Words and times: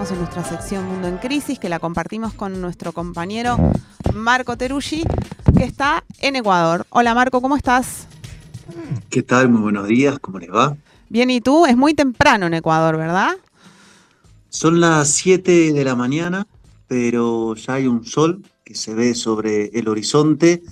Estamos 0.00 0.18
en 0.18 0.32
nuestra 0.32 0.58
sección 0.58 0.86
Mundo 0.86 1.08
en 1.08 1.18
Crisis, 1.18 1.58
que 1.58 1.68
la 1.68 1.78
compartimos 1.78 2.32
con 2.32 2.58
nuestro 2.62 2.92
compañero 2.92 3.58
Marco 4.14 4.56
Teruggi, 4.56 5.04
que 5.54 5.64
está 5.64 6.04
en 6.20 6.36
Ecuador. 6.36 6.86
Hola 6.88 7.14
Marco, 7.14 7.42
¿cómo 7.42 7.54
estás? 7.54 8.06
¿Qué 9.10 9.22
tal? 9.22 9.50
Muy 9.50 9.60
buenos 9.60 9.86
días, 9.86 10.18
¿cómo 10.18 10.38
les 10.38 10.50
va? 10.50 10.74
Bien, 11.10 11.28
¿y 11.28 11.42
tú? 11.42 11.66
Es 11.66 11.76
muy 11.76 11.92
temprano 11.92 12.46
en 12.46 12.54
Ecuador, 12.54 12.96
¿verdad? 12.96 13.32
Son 14.48 14.80
las 14.80 15.10
7 15.10 15.74
de 15.74 15.84
la 15.84 15.94
mañana, 15.94 16.46
pero 16.86 17.54
ya 17.56 17.74
hay 17.74 17.86
un 17.86 18.06
sol 18.06 18.42
que 18.64 18.74
se 18.74 18.94
ve 18.94 19.14
sobre 19.14 19.66
el 19.78 19.86
horizonte 19.86 20.62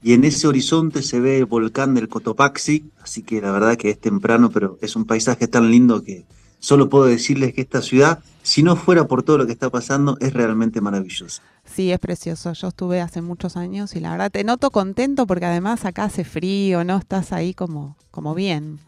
y 0.00 0.12
en 0.12 0.22
ese 0.22 0.46
horizonte 0.46 1.02
se 1.02 1.18
ve 1.18 1.38
el 1.38 1.46
volcán 1.46 1.92
del 1.94 2.08
Cotopaxi, 2.08 2.88
así 3.02 3.24
que 3.24 3.40
la 3.40 3.50
verdad 3.50 3.76
que 3.76 3.90
es 3.90 3.98
temprano, 3.98 4.48
pero 4.50 4.78
es 4.80 4.94
un 4.94 5.06
paisaje 5.06 5.48
tan 5.48 5.72
lindo 5.72 6.04
que 6.04 6.24
solo 6.58 6.88
puedo 6.88 7.04
decirles 7.06 7.52
que 7.54 7.60
esta 7.62 7.82
ciudad, 7.82 8.20
si 8.42 8.62
no 8.62 8.76
fuera 8.76 9.06
por 9.06 9.22
todo 9.22 9.38
lo 9.38 9.46
que 9.46 9.52
está 9.52 9.70
pasando, 9.70 10.16
es 10.20 10.32
realmente 10.32 10.80
maravillosa. 10.80 11.42
Sí, 11.64 11.90
es 11.90 11.98
precioso. 11.98 12.52
Yo 12.52 12.68
estuve 12.68 13.00
hace 13.00 13.20
muchos 13.22 13.56
años 13.56 13.96
y 13.96 14.00
la 14.00 14.12
verdad 14.12 14.30
te 14.30 14.44
noto 14.44 14.70
contento 14.70 15.26
porque 15.26 15.46
además 15.46 15.84
acá 15.84 16.04
hace 16.04 16.24
frío, 16.24 16.84
¿no? 16.84 16.96
Estás 16.98 17.32
ahí 17.32 17.54
como, 17.54 17.96
como 18.10 18.34
bien. 18.34 18.78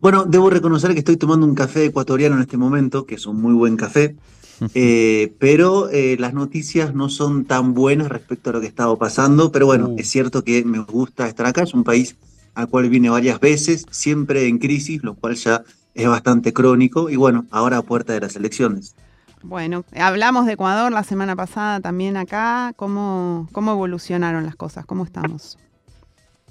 Bueno, 0.00 0.24
debo 0.26 0.50
reconocer 0.50 0.92
que 0.92 0.98
estoy 0.98 1.16
tomando 1.16 1.46
un 1.46 1.54
café 1.54 1.86
ecuatoriano 1.86 2.36
en 2.36 2.42
este 2.42 2.58
momento, 2.58 3.06
que 3.06 3.14
es 3.14 3.24
un 3.26 3.40
muy 3.40 3.54
buen 3.54 3.76
café, 3.76 4.16
eh, 4.74 5.32
pero 5.38 5.88
eh, 5.90 6.16
las 6.18 6.34
noticias 6.34 6.94
no 6.94 7.08
son 7.08 7.46
tan 7.46 7.72
buenas 7.72 8.10
respecto 8.10 8.50
a 8.50 8.52
lo 8.52 8.60
que 8.60 8.66
estaba 8.66 8.94
pasando, 8.96 9.50
pero 9.50 9.64
bueno, 9.66 9.88
Uh. 9.88 9.96
es 9.98 10.08
cierto 10.10 10.44
que 10.44 10.62
me 10.64 10.78
gusta 10.80 11.26
estar 11.26 11.46
acá, 11.46 11.62
es 11.62 11.72
un 11.72 11.84
país 11.84 12.16
al 12.54 12.68
cual 12.68 12.88
vine 12.90 13.08
varias 13.08 13.40
veces, 13.40 13.86
siempre 13.90 14.46
en 14.46 14.58
crisis, 14.58 15.02
lo 15.02 15.14
cual 15.14 15.34
ya 15.36 15.64
es 15.94 16.08
bastante 16.08 16.52
crónico, 16.52 17.08
y 17.10 17.16
bueno, 17.16 17.46
ahora 17.50 17.78
a 17.78 17.82
puerta 17.82 18.12
de 18.12 18.20
las 18.20 18.36
elecciones. 18.36 18.94
Bueno, 19.42 19.84
hablamos 19.94 20.46
de 20.46 20.52
Ecuador 20.52 20.90
la 20.90 21.04
semana 21.04 21.36
pasada 21.36 21.78
también 21.78 22.16
acá. 22.16 22.72
¿Cómo, 22.76 23.46
cómo 23.52 23.72
evolucionaron 23.72 24.46
las 24.46 24.56
cosas? 24.56 24.86
¿Cómo 24.86 25.04
estamos? 25.04 25.58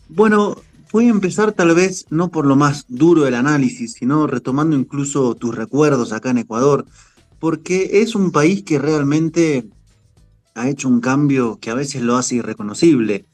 Bueno, 0.09 0.57
voy 0.91 1.07
a 1.07 1.09
empezar 1.09 1.53
tal 1.53 1.73
vez 1.73 2.05
no 2.11 2.29
por 2.29 2.45
lo 2.45 2.55
más 2.55 2.85
duro 2.87 3.23
del 3.23 3.33
análisis, 3.33 3.93
sino 3.93 4.27
retomando 4.27 4.75
incluso 4.75 5.33
tus 5.33 5.55
recuerdos 5.55 6.13
acá 6.13 6.29
en 6.29 6.37
Ecuador, 6.37 6.85
porque 7.39 8.01
es 8.01 8.13
un 8.13 8.31
país 8.31 8.61
que 8.63 8.77
realmente 8.77 9.65
ha 10.53 10.69
hecho 10.69 10.87
un 10.87 11.01
cambio 11.01 11.57
que 11.59 11.71
a 11.71 11.75
veces 11.75 12.03
lo 12.03 12.15
hace 12.15 12.35
irreconocible. 12.35 13.25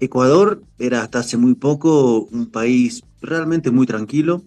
Ecuador 0.00 0.62
era 0.78 1.02
hasta 1.02 1.18
hace 1.18 1.36
muy 1.36 1.54
poco 1.54 2.22
un 2.22 2.46
país 2.46 3.04
realmente 3.20 3.70
muy 3.70 3.86
tranquilo, 3.86 4.42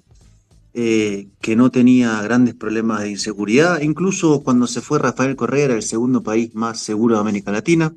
eh, 0.79 1.29
que 1.41 1.55
no 1.55 1.71
tenía 1.71 2.21
grandes 2.21 2.53
problemas 2.53 3.01
de 3.01 3.09
inseguridad, 3.09 3.81
incluso 3.81 4.43
cuando 4.43 4.67
se 4.67 4.79
fue 4.79 4.99
Rafael 4.99 5.35
Correa 5.35 5.65
era 5.65 5.73
el 5.73 5.81
segundo 5.81 6.21
país 6.21 6.53
más 6.53 6.79
seguro 6.79 7.15
de 7.15 7.21
América 7.21 7.51
Latina. 7.51 7.95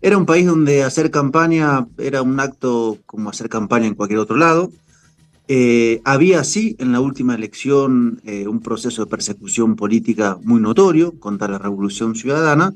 Era 0.00 0.16
un 0.16 0.24
país 0.24 0.46
donde 0.46 0.84
hacer 0.84 1.10
campaña 1.10 1.86
era 1.98 2.22
un 2.22 2.40
acto 2.40 2.96
como 3.04 3.28
hacer 3.28 3.50
campaña 3.50 3.88
en 3.88 3.94
cualquier 3.94 4.20
otro 4.20 4.38
lado. 4.38 4.72
Eh, 5.48 6.00
había 6.02 6.44
sí 6.44 6.76
en 6.78 6.92
la 6.92 7.00
última 7.00 7.34
elección 7.34 8.22
eh, 8.24 8.48
un 8.48 8.60
proceso 8.60 9.04
de 9.04 9.10
persecución 9.10 9.76
política 9.76 10.38
muy 10.42 10.62
notorio 10.62 11.12
contra 11.20 11.48
la 11.48 11.58
Revolución 11.58 12.14
Ciudadana, 12.14 12.72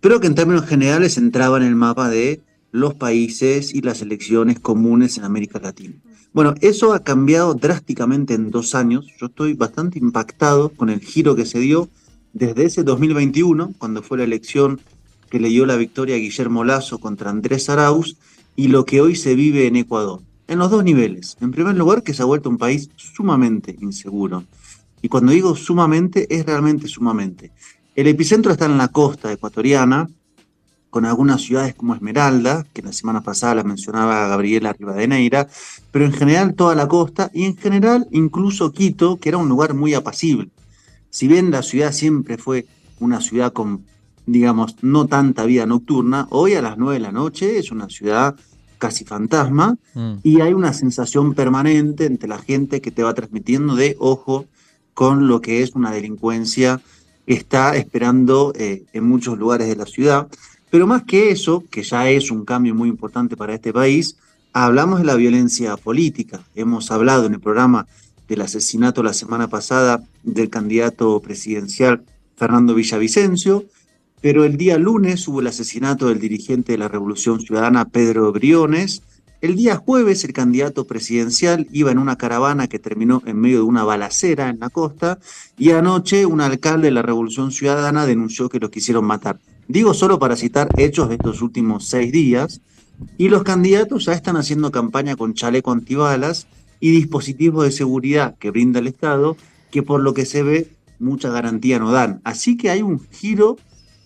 pero 0.00 0.18
que 0.18 0.26
en 0.26 0.34
términos 0.34 0.66
generales 0.66 1.16
entraba 1.16 1.58
en 1.58 1.62
el 1.62 1.76
mapa 1.76 2.08
de 2.08 2.40
los 2.72 2.94
países 2.94 3.72
y 3.72 3.82
las 3.82 4.02
elecciones 4.02 4.58
comunes 4.58 5.16
en 5.16 5.22
América 5.22 5.60
Latina. 5.60 5.94
Bueno, 6.34 6.54
eso 6.62 6.94
ha 6.94 7.04
cambiado 7.04 7.54
drásticamente 7.54 8.34
en 8.34 8.50
dos 8.50 8.74
años. 8.74 9.06
Yo 9.20 9.26
estoy 9.26 9.54
bastante 9.54 10.00
impactado 10.00 10.68
con 10.70 10.90
el 10.90 10.98
giro 10.98 11.36
que 11.36 11.46
se 11.46 11.60
dio 11.60 11.88
desde 12.32 12.64
ese 12.64 12.82
2021, 12.82 13.72
cuando 13.78 14.02
fue 14.02 14.18
la 14.18 14.24
elección 14.24 14.80
que 15.30 15.38
le 15.38 15.48
dio 15.48 15.64
la 15.64 15.76
victoria 15.76 16.16
a 16.16 16.18
Guillermo 16.18 16.64
Lazo 16.64 16.98
contra 16.98 17.30
Andrés 17.30 17.70
Arauz, 17.70 18.16
y 18.56 18.66
lo 18.66 18.84
que 18.84 19.00
hoy 19.00 19.14
se 19.14 19.36
vive 19.36 19.68
en 19.68 19.76
Ecuador. 19.76 20.22
En 20.48 20.58
los 20.58 20.72
dos 20.72 20.82
niveles. 20.82 21.36
En 21.40 21.52
primer 21.52 21.76
lugar, 21.76 22.02
que 22.02 22.12
se 22.12 22.22
ha 22.22 22.26
vuelto 22.26 22.50
un 22.50 22.58
país 22.58 22.90
sumamente 22.96 23.76
inseguro. 23.80 24.42
Y 25.02 25.08
cuando 25.08 25.30
digo 25.30 25.54
sumamente, 25.54 26.26
es 26.34 26.44
realmente 26.44 26.88
sumamente. 26.88 27.52
El 27.94 28.08
epicentro 28.08 28.50
está 28.50 28.66
en 28.66 28.76
la 28.76 28.88
costa 28.88 29.32
ecuatoriana, 29.32 30.08
con 30.94 31.06
algunas 31.06 31.42
ciudades 31.42 31.74
como 31.74 31.92
Esmeralda, 31.92 32.64
que 32.72 32.80
la 32.80 32.92
semana 32.92 33.20
pasada 33.20 33.56
la 33.56 33.64
mencionaba 33.64 34.28
Gabriela 34.28 34.72
Rivadeneira, 34.72 35.48
pero 35.90 36.04
en 36.04 36.12
general 36.12 36.54
toda 36.54 36.76
la 36.76 36.86
costa 36.86 37.32
y 37.34 37.46
en 37.46 37.56
general 37.56 38.06
incluso 38.12 38.70
Quito, 38.70 39.16
que 39.16 39.30
era 39.30 39.38
un 39.38 39.48
lugar 39.48 39.74
muy 39.74 39.92
apacible. 39.92 40.50
Si 41.10 41.26
bien 41.26 41.50
la 41.50 41.64
ciudad 41.64 41.90
siempre 41.90 42.38
fue 42.38 42.66
una 43.00 43.20
ciudad 43.20 43.52
con, 43.52 43.82
digamos, 44.24 44.76
no 44.82 45.08
tanta 45.08 45.44
vida 45.44 45.66
nocturna, 45.66 46.28
hoy 46.30 46.54
a 46.54 46.62
las 46.62 46.78
9 46.78 46.94
de 46.94 47.00
la 47.00 47.10
noche 47.10 47.58
es 47.58 47.72
una 47.72 47.88
ciudad 47.88 48.36
casi 48.78 49.04
fantasma 49.04 49.76
Mm. 49.94 50.12
y 50.22 50.42
hay 50.42 50.54
una 50.54 50.72
sensación 50.72 51.34
permanente 51.34 52.04
entre 52.04 52.28
la 52.28 52.38
gente 52.38 52.80
que 52.80 52.92
te 52.92 53.02
va 53.02 53.14
transmitiendo 53.14 53.74
de 53.74 53.96
ojo 53.98 54.46
con 54.92 55.26
lo 55.26 55.40
que 55.40 55.64
es 55.64 55.72
una 55.74 55.90
delincuencia 55.90 56.80
que 57.26 57.34
está 57.34 57.74
esperando 57.74 58.52
eh, 58.54 58.84
en 58.92 59.04
muchos 59.08 59.36
lugares 59.36 59.66
de 59.66 59.74
la 59.74 59.86
ciudad. 59.86 60.28
Pero 60.74 60.88
más 60.88 61.04
que 61.04 61.30
eso, 61.30 61.62
que 61.70 61.84
ya 61.84 62.10
es 62.10 62.32
un 62.32 62.44
cambio 62.44 62.74
muy 62.74 62.88
importante 62.88 63.36
para 63.36 63.54
este 63.54 63.72
país, 63.72 64.16
hablamos 64.52 64.98
de 64.98 65.04
la 65.04 65.14
violencia 65.14 65.76
política. 65.76 66.40
Hemos 66.56 66.90
hablado 66.90 67.26
en 67.26 67.34
el 67.34 67.40
programa 67.40 67.86
del 68.26 68.40
asesinato 68.40 69.00
la 69.04 69.12
semana 69.12 69.46
pasada 69.46 70.02
del 70.24 70.50
candidato 70.50 71.20
presidencial 71.20 72.02
Fernando 72.36 72.74
Villavicencio, 72.74 73.66
pero 74.20 74.42
el 74.42 74.56
día 74.56 74.76
lunes 74.76 75.28
hubo 75.28 75.40
el 75.40 75.46
asesinato 75.46 76.08
del 76.08 76.18
dirigente 76.18 76.72
de 76.72 76.78
la 76.78 76.88
Revolución 76.88 77.40
Ciudadana 77.40 77.84
Pedro 77.84 78.32
Briones. 78.32 79.04
El 79.42 79.54
día 79.54 79.76
jueves 79.76 80.24
el 80.24 80.32
candidato 80.32 80.88
presidencial 80.88 81.68
iba 81.70 81.92
en 81.92 81.98
una 81.98 82.18
caravana 82.18 82.66
que 82.66 82.80
terminó 82.80 83.22
en 83.26 83.38
medio 83.38 83.58
de 83.58 83.62
una 83.62 83.84
balacera 83.84 84.48
en 84.48 84.58
la 84.58 84.70
costa 84.70 85.20
y 85.56 85.70
anoche 85.70 86.26
un 86.26 86.40
alcalde 86.40 86.88
de 86.88 86.94
la 86.94 87.02
Revolución 87.02 87.52
Ciudadana 87.52 88.06
denunció 88.06 88.48
que 88.48 88.58
lo 88.58 88.72
quisieron 88.72 89.04
matar. 89.04 89.38
Digo 89.68 89.94
solo 89.94 90.18
para 90.18 90.36
citar 90.36 90.68
hechos 90.76 91.08
de 91.08 91.14
estos 91.14 91.40
últimos 91.40 91.86
seis 91.86 92.12
días 92.12 92.60
y 93.16 93.28
los 93.28 93.42
candidatos 93.42 94.04
ya 94.04 94.12
están 94.12 94.36
haciendo 94.36 94.70
campaña 94.70 95.16
con 95.16 95.34
chaleco 95.34 95.72
antibalas 95.72 96.46
y 96.80 96.90
dispositivos 96.90 97.64
de 97.64 97.72
seguridad 97.72 98.36
que 98.38 98.50
brinda 98.50 98.80
el 98.80 98.88
Estado 98.88 99.36
que 99.70 99.82
por 99.82 100.00
lo 100.00 100.12
que 100.14 100.26
se 100.26 100.42
ve 100.42 100.70
mucha 100.98 101.30
garantía 101.30 101.78
no 101.78 101.90
dan. 101.90 102.20
Así 102.24 102.56
que 102.56 102.70
hay 102.70 102.82
un 102.82 103.00
giro, 103.10 103.56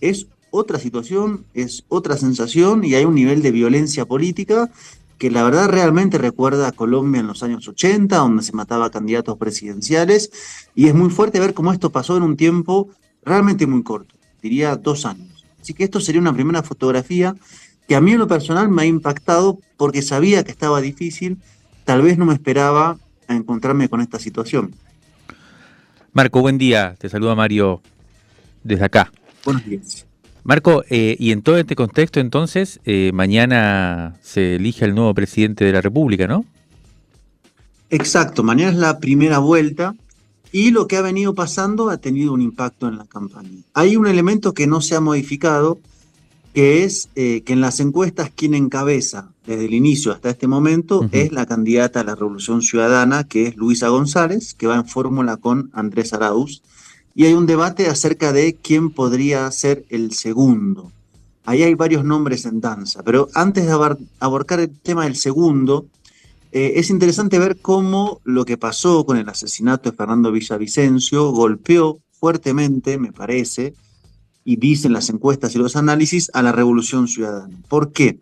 es 0.01 0.27
otra 0.49 0.79
situación, 0.79 1.45
es 1.53 1.83
otra 1.89 2.17
sensación 2.17 2.83
y 2.83 2.95
hay 2.95 3.05
un 3.05 3.15
nivel 3.15 3.41
de 3.41 3.51
violencia 3.51 4.05
política 4.05 4.71
que 5.17 5.29
la 5.29 5.43
verdad 5.43 5.67
realmente 5.67 6.17
recuerda 6.17 6.69
a 6.69 6.71
Colombia 6.71 7.19
en 7.19 7.27
los 7.27 7.43
años 7.43 7.67
80, 7.67 8.15
donde 8.15 8.41
se 8.41 8.53
mataba 8.53 8.85
a 8.85 8.89
candidatos 8.89 9.37
presidenciales, 9.37 10.31
y 10.73 10.87
es 10.87 10.95
muy 10.95 11.09
fuerte 11.09 11.41
ver 11.41 11.53
cómo 11.53 11.73
esto 11.73 11.91
pasó 11.91 12.15
en 12.15 12.23
un 12.23 12.37
tiempo 12.37 12.87
realmente 13.23 13.67
muy 13.67 13.83
corto, 13.83 14.15
diría 14.41 14.77
dos 14.77 15.05
años. 15.05 15.38
Así 15.61 15.73
que 15.73 15.83
esto 15.83 15.99
sería 15.99 16.21
una 16.21 16.33
primera 16.33 16.63
fotografía 16.63 17.35
que 17.87 17.95
a 17.95 18.01
mí 18.01 18.11
en 18.11 18.19
lo 18.19 18.27
personal 18.27 18.69
me 18.69 18.83
ha 18.83 18.85
impactado 18.85 19.59
porque 19.75 20.01
sabía 20.01 20.43
que 20.43 20.51
estaba 20.51 20.79
difícil, 20.79 21.37
tal 21.85 22.01
vez 22.01 22.17
no 22.17 22.25
me 22.25 22.33
esperaba 22.33 22.97
a 23.27 23.35
encontrarme 23.35 23.89
con 23.89 24.01
esta 24.01 24.19
situación. 24.19 24.75
Marco, 26.13 26.41
buen 26.41 26.57
día. 26.57 26.95
Te 26.99 27.09
saluda 27.09 27.35
Mario 27.35 27.81
desde 28.63 28.85
acá. 28.85 29.11
Buenos 29.45 29.65
días. 29.65 30.05
Marco, 30.43 30.83
eh, 30.89 31.15
y 31.19 31.31
en 31.31 31.41
todo 31.41 31.57
este 31.57 31.75
contexto 31.75 32.19
entonces, 32.19 32.79
eh, 32.85 33.11
mañana 33.13 34.15
se 34.21 34.55
elige 34.55 34.85
el 34.85 34.95
nuevo 34.95 35.13
presidente 35.13 35.65
de 35.65 35.71
la 35.71 35.81
República, 35.81 36.27
¿no? 36.27 36.45
Exacto, 37.89 38.43
mañana 38.43 38.71
es 38.71 38.77
la 38.77 38.99
primera 38.99 39.39
vuelta 39.39 39.95
y 40.51 40.71
lo 40.71 40.87
que 40.87 40.97
ha 40.97 41.01
venido 41.01 41.35
pasando 41.35 41.89
ha 41.89 41.97
tenido 41.97 42.33
un 42.33 42.41
impacto 42.41 42.87
en 42.87 42.97
la 42.97 43.05
campaña. 43.05 43.61
Hay 43.73 43.95
un 43.95 44.07
elemento 44.07 44.53
que 44.53 44.67
no 44.67 44.81
se 44.81 44.95
ha 44.95 45.01
modificado, 45.01 45.79
que 46.53 46.83
es 46.83 47.09
eh, 47.15 47.41
que 47.45 47.53
en 47.53 47.61
las 47.61 47.79
encuestas 47.79 48.31
quien 48.35 48.55
encabeza 48.55 49.29
desde 49.45 49.65
el 49.65 49.73
inicio 49.73 50.11
hasta 50.11 50.29
este 50.29 50.47
momento 50.47 51.07
es 51.11 51.31
la 51.31 51.45
candidata 51.45 52.01
a 52.01 52.03
la 52.03 52.15
Revolución 52.15 52.61
Ciudadana, 52.61 53.23
que 53.23 53.47
es 53.47 53.55
Luisa 53.55 53.89
González, 53.89 54.55
que 54.55 54.67
va 54.67 54.75
en 54.75 54.87
fórmula 54.87 55.37
con 55.37 55.69
Andrés 55.73 56.13
Arauz, 56.13 56.61
y 57.15 57.25
hay 57.25 57.33
un 57.33 57.45
debate 57.45 57.87
acerca 57.87 58.31
de 58.31 58.55
quién 58.55 58.91
podría 58.91 59.49
ser 59.51 59.85
el 59.89 60.13
segundo. 60.13 60.91
ahí 61.45 61.63
hay 61.63 61.73
varios 61.73 62.05
nombres 62.05 62.45
en 62.45 62.61
danza. 62.61 63.01
Pero 63.03 63.27
antes 63.33 63.65
de 63.65 63.97
abarcar 64.19 64.59
el 64.59 64.69
tema 64.69 65.05
del 65.05 65.15
segundo, 65.15 65.87
eh, 66.51 66.73
es 66.75 66.89
interesante 66.89 67.37
ver 67.37 67.57
cómo 67.57 68.21
lo 68.23 68.45
que 68.45 68.57
pasó 68.57 69.05
con 69.05 69.17
el 69.17 69.29
asesinato 69.29 69.91
de 69.91 69.97
Fernando 69.97 70.31
Villavicencio 70.31 71.31
golpeó 71.31 71.99
fuertemente, 72.11 72.97
me 72.97 73.11
parece, 73.11 73.73
y 74.43 74.55
dicen 74.55 74.93
las 74.93 75.09
encuestas 75.09 75.53
y 75.53 75.59
los 75.59 75.75
análisis, 75.75 76.31
a 76.33 76.41
la 76.41 76.51
revolución 76.51 77.07
ciudadana. 77.07 77.55
¿Por 77.67 77.91
qué? 77.91 78.19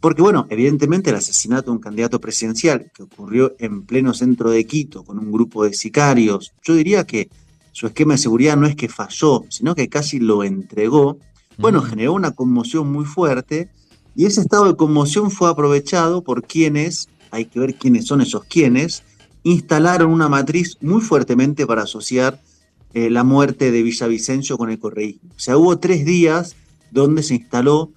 Porque, 0.00 0.22
bueno, 0.22 0.46
evidentemente 0.50 1.10
el 1.10 1.16
asesinato 1.16 1.70
de 1.70 1.76
un 1.76 1.82
candidato 1.82 2.20
presidencial 2.20 2.90
que 2.94 3.02
ocurrió 3.02 3.54
en 3.58 3.82
pleno 3.82 4.14
centro 4.14 4.50
de 4.50 4.66
Quito 4.66 5.04
con 5.04 5.18
un 5.18 5.30
grupo 5.30 5.64
de 5.64 5.74
sicarios, 5.74 6.54
yo 6.62 6.74
diría 6.74 7.04
que 7.04 7.28
su 7.72 7.86
esquema 7.86 8.14
de 8.14 8.18
seguridad 8.18 8.56
no 8.56 8.66
es 8.66 8.74
que 8.74 8.88
falló, 8.88 9.44
sino 9.50 9.74
que 9.74 9.88
casi 9.88 10.18
lo 10.18 10.44
entregó, 10.44 11.18
bueno, 11.58 11.82
generó 11.82 12.14
una 12.14 12.30
conmoción 12.30 12.90
muy 12.90 13.04
fuerte 13.04 13.70
y 14.14 14.24
ese 14.24 14.40
estado 14.40 14.66
de 14.66 14.76
conmoción 14.76 15.30
fue 15.30 15.50
aprovechado 15.50 16.22
por 16.22 16.46
quienes 16.46 17.08
hay 17.36 17.44
que 17.46 17.60
ver 17.60 17.74
quiénes 17.74 18.06
son 18.06 18.20
esos 18.20 18.44
quienes, 18.44 19.02
instalaron 19.42 20.10
una 20.10 20.28
matriz 20.28 20.76
muy 20.80 21.00
fuertemente 21.00 21.66
para 21.66 21.82
asociar 21.82 22.40
eh, 22.94 23.10
la 23.10 23.24
muerte 23.24 23.70
de 23.70 23.82
Villavicencio 23.82 24.58
con 24.58 24.70
el 24.70 24.78
correísmo. 24.78 25.30
O 25.36 25.38
sea, 25.38 25.56
hubo 25.56 25.78
tres 25.78 26.04
días 26.04 26.56
donde 26.90 27.22
se 27.22 27.34
instaló 27.34 27.90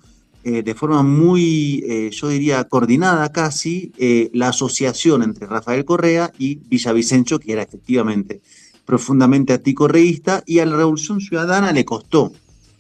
eh, 0.44 0.62
de 0.62 0.76
forma 0.76 1.04
muy, 1.04 1.84
eh, 1.88 2.10
yo 2.12 2.28
diría, 2.28 2.64
coordinada 2.66 3.30
casi, 3.32 3.92
la 4.34 4.50
asociación 4.50 5.24
entre 5.24 5.48
Rafael 5.48 5.86
Correa 5.86 6.32
y 6.38 6.56
Villavicencio, 6.56 7.40
que 7.40 7.54
era 7.54 7.64
efectivamente 7.64 8.42
profundamente 8.86 9.54
anticorreísta, 9.54 10.44
y 10.46 10.60
a 10.60 10.66
la 10.66 10.76
Revolución 10.76 11.22
Ciudadana 11.22 11.72
le 11.72 11.86
costó 11.86 12.32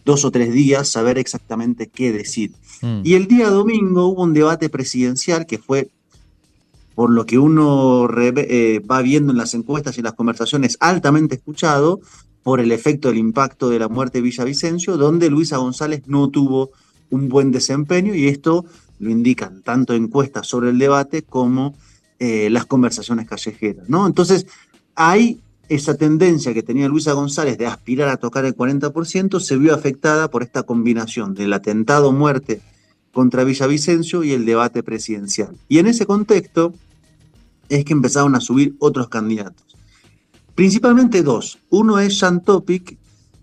dos 0.06 0.26
o 0.26 0.32
tres 0.32 0.52
días 0.54 0.90
saber 0.90 1.18
exactamente 1.18 1.88
qué 1.88 2.12
decir. 2.12 2.52
Mm. 2.82 3.02
Y 3.04 3.14
el 3.14 3.28
día 3.28 3.50
domingo 3.50 4.08
hubo 4.08 4.24
un 4.24 4.34
debate 4.34 4.70
presidencial 4.70 5.46
que 5.46 5.58
fue 5.58 5.90
por 7.00 7.12
lo 7.12 7.26
que 7.26 7.40
uno 7.40 8.10
eh, 8.18 8.82
va 8.82 9.02
viendo 9.02 9.32
en 9.32 9.38
las 9.38 9.54
encuestas 9.54 9.96
y 9.96 10.02
en 10.02 10.04
las 10.04 10.16
conversaciones, 10.16 10.76
altamente 10.82 11.36
escuchado 11.36 12.02
por 12.44 12.60
el 12.60 12.74
efecto 12.74 13.08
del 13.08 13.20
impacto 13.20 13.70
de 13.70 13.80
la 13.80 13.88
muerte 13.88 14.18
de 14.18 14.24
Villavicencio, 14.24 14.98
donde 14.98 15.30
Luisa 15.30 15.56
González 15.56 16.02
no 16.08 16.28
tuvo 16.28 16.72
un 17.10 17.30
buen 17.30 17.52
desempeño 17.52 18.14
y 18.14 18.28
esto 18.28 18.66
lo 19.00 19.12
indican 19.12 19.62
tanto 19.62 19.94
encuestas 19.94 20.46
sobre 20.46 20.72
el 20.72 20.78
debate 20.78 21.22
como 21.22 21.74
eh, 22.20 22.50
las 22.50 22.66
conversaciones 22.66 23.30
callejeras. 23.30 23.88
¿no? 23.88 24.06
Entonces, 24.06 24.46
hay 24.94 25.40
esa 25.70 25.96
tendencia 25.96 26.54
que 26.54 26.64
tenía 26.64 26.90
Luisa 26.90 27.14
González 27.14 27.58
de 27.58 27.68
aspirar 27.68 28.10
a 28.10 28.18
tocar 28.18 28.44
el 28.44 28.58
40%, 28.58 29.40
se 29.40 29.56
vio 29.56 29.74
afectada 29.74 30.30
por 30.30 30.44
esta 30.44 30.64
combinación 30.64 31.34
del 31.34 31.54
atentado 31.54 32.12
muerte 32.12 32.60
contra 33.14 33.46
Villavicencio 33.46 34.26
y 34.26 34.34
el 34.34 34.46
debate 34.46 34.84
presidencial. 34.84 35.56
Y 35.70 35.78
en 35.78 35.88
ese 35.88 36.06
contexto, 36.06 36.74
es 37.70 37.86
que 37.86 37.94
empezaron 37.94 38.36
a 38.36 38.42
subir 38.42 38.76
otros 38.80 39.08
candidatos. 39.08 39.78
Principalmente 40.56 41.24
dos. 41.24 41.60
Uno 41.70 42.00
es 42.00 42.20
Jan 42.20 42.44
Topic, 42.44 42.98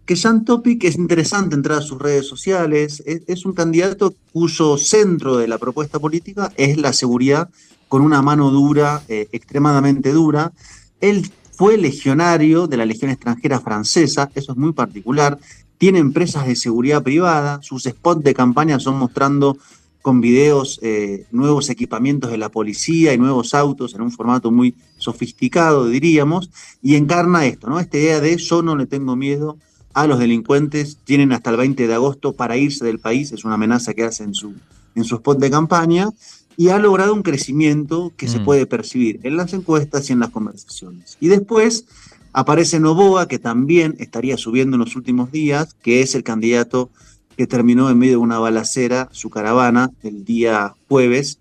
que 0.05 0.17
Jan 0.17 0.44
Topic 0.44 0.84
es 0.84 0.96
interesante 0.96 1.55
entrar 1.55 1.78
a 1.78 1.82
sus 1.82 1.99
redes 1.99 2.26
sociales, 2.26 3.02
es, 3.06 3.44
un 3.44 3.55
candidato 3.55 4.14
cuyo 4.32 4.76
centro 4.76 5.37
de 5.37 5.49
la 5.49 5.58
propuesta 5.58 5.99
política 5.99 6.52
es 6.56 6.76
la 6.76 6.93
seguridad 6.93 7.49
con 7.88 8.02
una 8.02 8.20
mano 8.23 8.50
dura, 8.50 9.02
eh, 9.08 9.28
extremadamente 9.32 10.12
dura. 10.12 10.52
Él 11.00 11.28
fue 11.52 11.78
legionario 11.78 12.67
de 12.67 12.76
la 12.76 12.84
Legión 12.84 13.11
extranjera 13.11 13.61
francesa, 13.61 14.31
eso 14.34 14.52
es 14.52 14.58
muy 14.58 14.73
particular, 14.73 15.38
tiene 15.78 15.99
empresas 15.99 16.46
de 16.46 16.55
seguridad 16.55 17.02
privada, 17.02 17.61
sus 17.62 17.84
spots 17.84 18.23
de 18.23 18.34
campaña 18.34 18.78
son 18.78 18.99
mostrando 18.99 19.56
con 20.06 20.20
videos, 20.20 20.78
eh, 20.84 21.26
nuevos 21.32 21.68
equipamientos 21.68 22.30
de 22.30 22.38
la 22.38 22.48
policía 22.48 23.12
y 23.12 23.18
nuevos 23.18 23.54
autos 23.54 23.92
en 23.92 24.02
un 24.02 24.12
formato 24.12 24.52
muy 24.52 24.76
sofisticado, 24.98 25.88
diríamos, 25.88 26.48
y 26.80 26.94
encarna 26.94 27.44
esto, 27.44 27.68
¿no? 27.68 27.80
Esta 27.80 27.98
idea 27.98 28.20
de 28.20 28.36
yo 28.36 28.62
no 28.62 28.76
le 28.76 28.86
tengo 28.86 29.16
miedo 29.16 29.56
a 29.94 30.06
los 30.06 30.20
delincuentes, 30.20 30.98
tienen 31.02 31.32
hasta 31.32 31.50
el 31.50 31.56
20 31.56 31.88
de 31.88 31.94
agosto 31.94 32.34
para 32.34 32.56
irse 32.56 32.84
del 32.84 33.00
país, 33.00 33.32
es 33.32 33.44
una 33.44 33.54
amenaza 33.54 33.94
que 33.94 34.04
hace 34.04 34.22
en 34.22 34.32
su, 34.34 34.54
en 34.94 35.02
su 35.02 35.16
spot 35.16 35.40
de 35.40 35.50
campaña, 35.50 36.10
y 36.56 36.68
ha 36.68 36.78
logrado 36.78 37.12
un 37.12 37.24
crecimiento 37.24 38.12
que 38.16 38.28
se 38.28 38.38
mm. 38.38 38.44
puede 38.44 38.66
percibir 38.66 39.18
en 39.24 39.36
las 39.36 39.54
encuestas 39.54 40.08
y 40.08 40.12
en 40.12 40.20
las 40.20 40.30
conversaciones. 40.30 41.16
Y 41.18 41.26
después 41.26 41.84
aparece 42.32 42.78
Novoa, 42.78 43.26
que 43.26 43.40
también 43.40 43.96
estaría 43.98 44.36
subiendo 44.36 44.76
en 44.76 44.82
los 44.82 44.94
últimos 44.94 45.32
días, 45.32 45.74
que 45.82 46.00
es 46.00 46.14
el 46.14 46.22
candidato 46.22 46.90
que 47.36 47.46
terminó 47.46 47.90
en 47.90 47.98
medio 47.98 48.14
de 48.14 48.18
una 48.18 48.38
balacera 48.38 49.08
su 49.12 49.30
caravana 49.30 49.90
el 50.02 50.24
día 50.24 50.74
jueves 50.88 51.38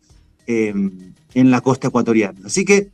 em, 0.47 1.13
en 1.33 1.51
la 1.51 1.61
costa 1.61 1.87
ecuatoriana. 1.87 2.39
Así 2.45 2.65
que 2.65 2.89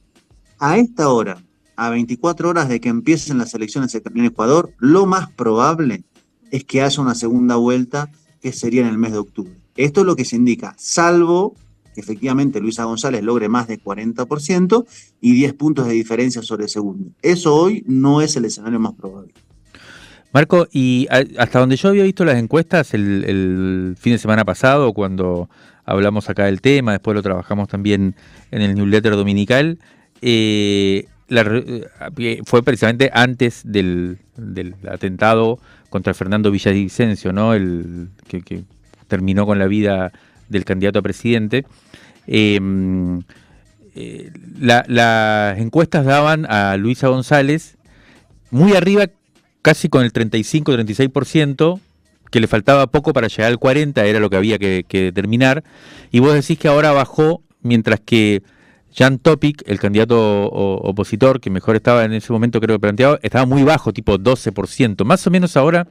a 0.60 0.78
esta 0.78 1.10
hora, 1.10 1.42
a 1.76 1.90
24 1.90 2.50
horas 2.50 2.70
de 2.70 2.80
que 2.80 2.90
empiecen 2.90 3.38
las 3.38 3.54
elecciones 3.54 3.96
en 3.96 4.26
Ecuador, 4.26 4.72
lo 4.78 5.06
más 5.06 5.32
probable 5.32 6.04
es 6.52 6.64
que 6.64 6.82
haya 6.82 7.02
una 7.02 7.16
segunda 7.16 7.56
vuelta 7.56 8.12
que 8.42 8.52
sería 8.52 8.82
en 8.82 8.88
el 8.88 8.98
mes 8.98 9.14
de 9.14 9.20
octubre. 9.20 9.54
Esto 9.76 10.02
es 10.02 10.08
lo 10.08 10.16
que 10.16 10.26
se 10.26 10.36
indica, 10.36 10.76
salvo 10.78 11.56
que 11.94 12.02
efectivamente 12.02 12.60
Luisa 12.60 12.86
González 12.86 13.24
logre 13.24 13.50
más 13.50 13.68
de 13.68 13.82
40% 13.82 14.86
y 15.20 15.34
10 15.34 15.54
puntos 15.54 15.88
de 15.88 15.94
diferencia 15.94 16.42
sobre 16.42 16.64
el 16.64 16.70
segundo. 16.70 17.12
Eso 17.22 17.56
hoy 17.56 17.84
no 17.86 18.22
es 18.22 18.36
el 18.36 18.46
escenario 18.46 18.80
más 18.80 18.94
probable. 18.94 19.34
Marco, 20.34 20.68
y 20.72 21.08
hasta 21.10 21.60
donde 21.60 21.76
yo 21.76 21.90
había 21.90 22.04
visto 22.04 22.24
las 22.24 22.38
encuestas 22.38 22.94
el, 22.94 23.96
fin 24.00 24.14
de 24.14 24.18
semana 24.18 24.46
pasado, 24.46 24.94
cuando 24.94 25.50
hablamos 25.84 26.30
acá 26.30 26.46
del 26.46 26.62
tema, 26.62 26.94
después 26.94 27.16
lo 27.16 27.22
trabajamos 27.22 27.68
también 27.68 28.16
en 28.52 28.62
el 28.62 28.76
newsletter 28.76 29.16
dominical, 29.18 29.80
eh, 30.22 31.06
eh, 31.30 32.42
fue 32.46 32.64
precisamente 32.64 33.10
antes 33.14 33.62
del, 33.66 34.20
atentado 34.90 35.60
contra 35.90 36.14
Fernando 36.14 36.50
Villavicencio, 36.50 37.34
¿no? 37.34 37.54
El 37.54 38.10
que, 38.28 38.64
terminó 39.08 39.46
con 39.46 39.60
la 39.60 39.68
vida 39.68 40.14
del 40.48 40.64
candidato 40.64 41.00
a 41.00 41.02
presidente. 41.02 41.66
Em, 42.28 43.22
eh, 43.96 44.32
las 44.58 45.60
encuestas 45.60 46.06
daban 46.06 46.46
a 46.50 46.78
Luisa 46.78 47.10
González 47.10 47.78
muy 48.52 48.74
arriba 48.74 49.08
casi 49.62 49.90
con 49.90 50.04
el 50.04 50.12
35-36%, 50.14 51.80
que 52.30 52.40
le 52.40 52.48
faltaba 52.48 52.88
poco 52.88 53.14
para 53.14 53.28
llegar 53.28 53.52
al 53.52 53.60
40%, 53.60 54.04
era 54.04 54.20
lo 54.20 54.30
que 54.30 54.38
había 54.38 54.58
que, 54.58 54.86
determinar, 54.90 55.64
y 56.12 56.20
vos 56.20 56.34
decís 56.34 56.58
que 56.58 56.68
ahora 56.68 56.92
bajó, 56.92 57.42
mientras 57.62 58.00
que 58.00 58.42
Jan 58.94 59.20
Topic, 59.20 59.64
el 59.68 59.80
candidato 59.80 60.48
opositor, 60.48 61.40
que 61.40 61.50
mejor 61.50 61.76
estaba 61.76 62.04
en 62.06 62.14
ese 62.14 62.34
momento 62.34 62.60
creo 62.60 62.78
que 62.78 62.82
planteado, 62.82 63.20
estaba 63.22 63.46
muy 63.46 63.64
bajo, 63.64 63.94
tipo 63.94 64.18
12%. 64.18 65.04
Más 65.06 65.26
o 65.28 65.32
menos 65.32 65.56
ahora, 65.58 65.88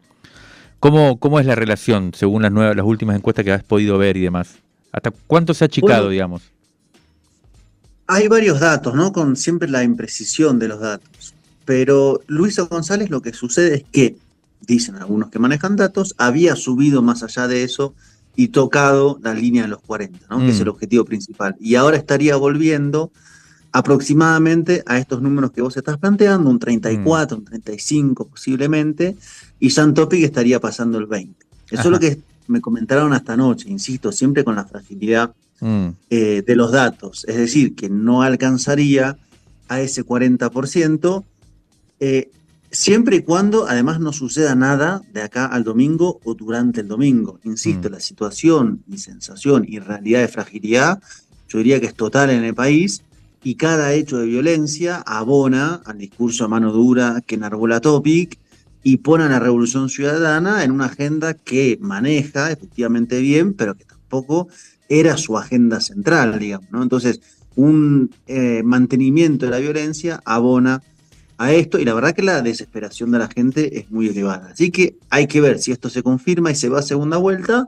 ¿cómo, 0.80 1.18
cómo 1.18 1.40
es 1.40 1.47
la 1.47 1.54
relación 1.54 2.12
según 2.14 2.42
las, 2.42 2.52
nuevas, 2.52 2.76
las 2.76 2.85
últimas 2.85 3.16
encuestas 3.16 3.44
que 3.44 3.52
has 3.52 3.62
podido 3.62 3.97
ver 3.99 4.16
y 4.16 4.21
demás? 4.21 4.56
¿Hasta 4.92 5.12
cuánto 5.26 5.54
se 5.54 5.64
ha 5.64 5.66
achicado, 5.66 6.09
digamos? 6.09 6.42
Hay 8.06 8.26
varios 8.28 8.61
datos, 8.61 8.94
¿no? 8.94 9.12
Con 9.12 9.37
siempre 9.37 9.68
la 9.68 9.85
imprecisión 9.85 10.59
de 10.59 10.68
los 10.68 10.80
datos. 10.80 11.35
Pero 11.64 12.21
Luisa 12.26 12.62
González 12.62 13.11
lo 13.11 13.23
que 13.23 13.33
sucede 13.33 13.76
es 13.76 13.85
que, 13.90 14.17
dicen 14.67 14.97
algunos 14.97 15.31
que 15.31 15.38
manejan 15.38 15.76
datos, 15.76 16.14
había 16.19 16.57
subido 16.57 17.02
más 17.02 17.23
allá 17.23 17.49
de 17.49 17.62
eso 17.62 17.95
y 18.37 18.49
tocado 18.49 19.19
la 19.23 19.35
línea 19.35 19.62
de 19.62 19.69
los 19.69 19.81
40, 19.81 20.26
¿no? 20.31 20.38
que 20.38 20.50
es 20.50 20.61
el 20.61 20.67
mm. 20.67 20.71
objetivo 20.71 21.05
principal. 21.05 21.57
Y 21.61 21.75
ahora 21.75 21.97
estaría 21.97 22.37
volviendo 22.37 23.11
aproximadamente 23.73 24.83
a 24.87 24.99
estos 24.99 25.23
números 25.23 25.52
que 25.52 25.62
vos 25.62 25.76
estás 25.76 25.99
planteando, 25.99 26.50
un 26.50 26.59
34, 26.59 27.37
un 27.37 27.45
35 27.45 28.29
posiblemente, 28.29 29.17
y 29.59 29.71
Santopic 29.71 30.25
estaría 30.25 30.61
pasando 30.61 30.99
el 30.99 31.07
20. 31.07 31.47
Eso 31.71 31.83
es 31.83 31.90
lo 31.90 32.00
que 32.00 32.19
me 32.49 32.61
comentaron 32.61 33.12
hasta 33.12 33.35
anoche, 33.35 33.71
insisto, 33.71 34.11
siempre 34.11 34.43
con 34.43 34.57
la 34.57 34.64
fragilidad 34.64 35.35
mm. 35.61 35.88
eh, 36.11 36.43
de 36.45 36.57
los 36.57 36.73
datos. 36.73 37.25
Es 37.29 37.37
decir, 37.37 37.75
que 37.75 37.88
no 37.88 38.23
alcanzaría 38.23 39.17
a 39.69 39.81
ese 39.81 40.05
40%, 40.05 41.25
eh, 42.00 42.30
siempre 42.71 43.16
y 43.16 43.23
cuando 43.23 43.69
además 43.69 44.00
no 44.00 44.12
suceda 44.12 44.54
nada 44.54 45.02
de 45.12 45.23
acá 45.23 45.47
al 45.47 45.64
domingo 45.64 46.21
o 46.25 46.35
durante 46.35 46.80
el 46.80 46.88
domingo. 46.88 47.38
Insisto, 47.45 47.88
mm. 47.88 47.92
la 47.92 48.00
situación 48.00 48.83
y 48.88 48.99
sensación 48.99 49.64
y 49.69 49.78
realidad 49.78 50.21
de 50.21 50.28
fragilidad, 50.28 51.02
yo 51.49 51.59
diría 51.59 51.80
que 51.80 51.87
es 51.87 51.95
total 51.95 52.30
en 52.30 52.45
el 52.45 52.54
país 52.54 53.02
y 53.42 53.54
cada 53.54 53.92
hecho 53.92 54.19
de 54.19 54.26
violencia 54.26 55.02
abona 55.04 55.80
al 55.85 55.99
discurso 55.99 56.45
a 56.45 56.49
mano 56.49 56.73
dura 56.73 57.23
que 57.26 57.37
enarbola 57.37 57.80
Topic 57.80 58.38
y 58.83 58.99
pone 58.99 59.25
a 59.25 59.28
la 59.28 59.38
revolución 59.38 59.88
ciudadana 59.88 60.64
en 60.64 60.71
una 60.71 60.87
agenda 60.87 61.35
que 61.35 61.78
maneja 61.80 62.50
efectivamente 62.50 63.21
bien, 63.21 63.54
pero 63.54 63.75
que 63.75 63.85
tampoco 63.85 64.49
era 64.88 65.16
su 65.16 65.37
agenda 65.37 65.80
central, 65.80 66.38
digamos. 66.38 66.69
Entonces, 66.83 67.21
un 67.57 68.11
eh, 68.26 68.62
mantenimiento 68.64 69.47
de 69.47 69.50
la 69.50 69.59
violencia 69.59 70.21
abona 70.25 70.83
a 71.40 71.54
esto 71.54 71.78
y 71.78 71.87
la 71.87 71.94
verdad 71.94 72.14
que 72.14 72.23
la 72.23 72.42
desesperación 72.42 73.11
de 73.12 73.18
la 73.18 73.26
gente 73.26 73.78
es 73.78 73.90
muy 73.90 74.09
elevada. 74.09 74.50
Así 74.52 74.70
que 74.70 74.97
hay 75.09 75.26
que 75.26 75.40
ver 75.40 75.59
si 75.59 75.73
esto 75.73 75.88
se 75.88 76.02
confirma 76.02 76.50
y 76.50 76.54
se 76.54 76.68
va 76.68 76.80
a 76.80 76.82
segunda 76.82 77.16
vuelta 77.16 77.66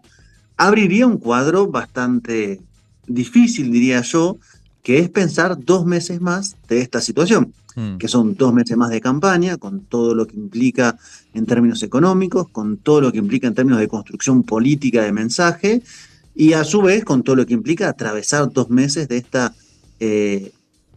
abriría 0.59 1.07
un 1.07 1.17
cuadro 1.17 1.69
bastante 1.69 2.61
difícil, 3.07 3.73
diría 3.73 4.03
yo, 4.03 4.37
que 4.83 4.99
es 4.99 5.09
pensar 5.09 5.57
dos 5.59 5.87
meses 5.87 6.21
más 6.21 6.55
de 6.69 6.83
esta 6.83 7.01
situación, 7.01 7.55
mm. 7.75 7.97
que 7.97 8.09
son 8.09 8.35
dos 8.35 8.53
meses 8.53 8.77
más 8.77 8.91
de 8.91 9.01
campaña, 9.01 9.57
con 9.57 9.81
todo 9.81 10.15
lo 10.15 10.27
que 10.27 10.37
implica 10.37 10.99
en 11.33 11.47
términos 11.47 11.83
económicos, 11.83 12.51
con 12.51 12.77
todo 12.77 13.01
lo 13.01 13.11
que 13.11 13.19
implica 13.19 13.47
en 13.47 13.55
términos 13.55 13.81
de 13.81 13.89
construcción 13.89 14.43
política 14.43 15.03
de 15.03 15.13
mensaje, 15.13 15.83
y 16.35 16.53
a 16.53 16.65
su 16.65 16.83
vez 16.83 17.07
con 17.07 17.23
todo 17.23 17.37
lo 17.37 17.47
que 17.47 17.55
implica 17.55 17.89
atravesar 17.89 18.53
dos 18.53 18.69
meses 18.69 19.09
de 19.09 19.17
esta 19.17 19.55
eh, 19.99 20.53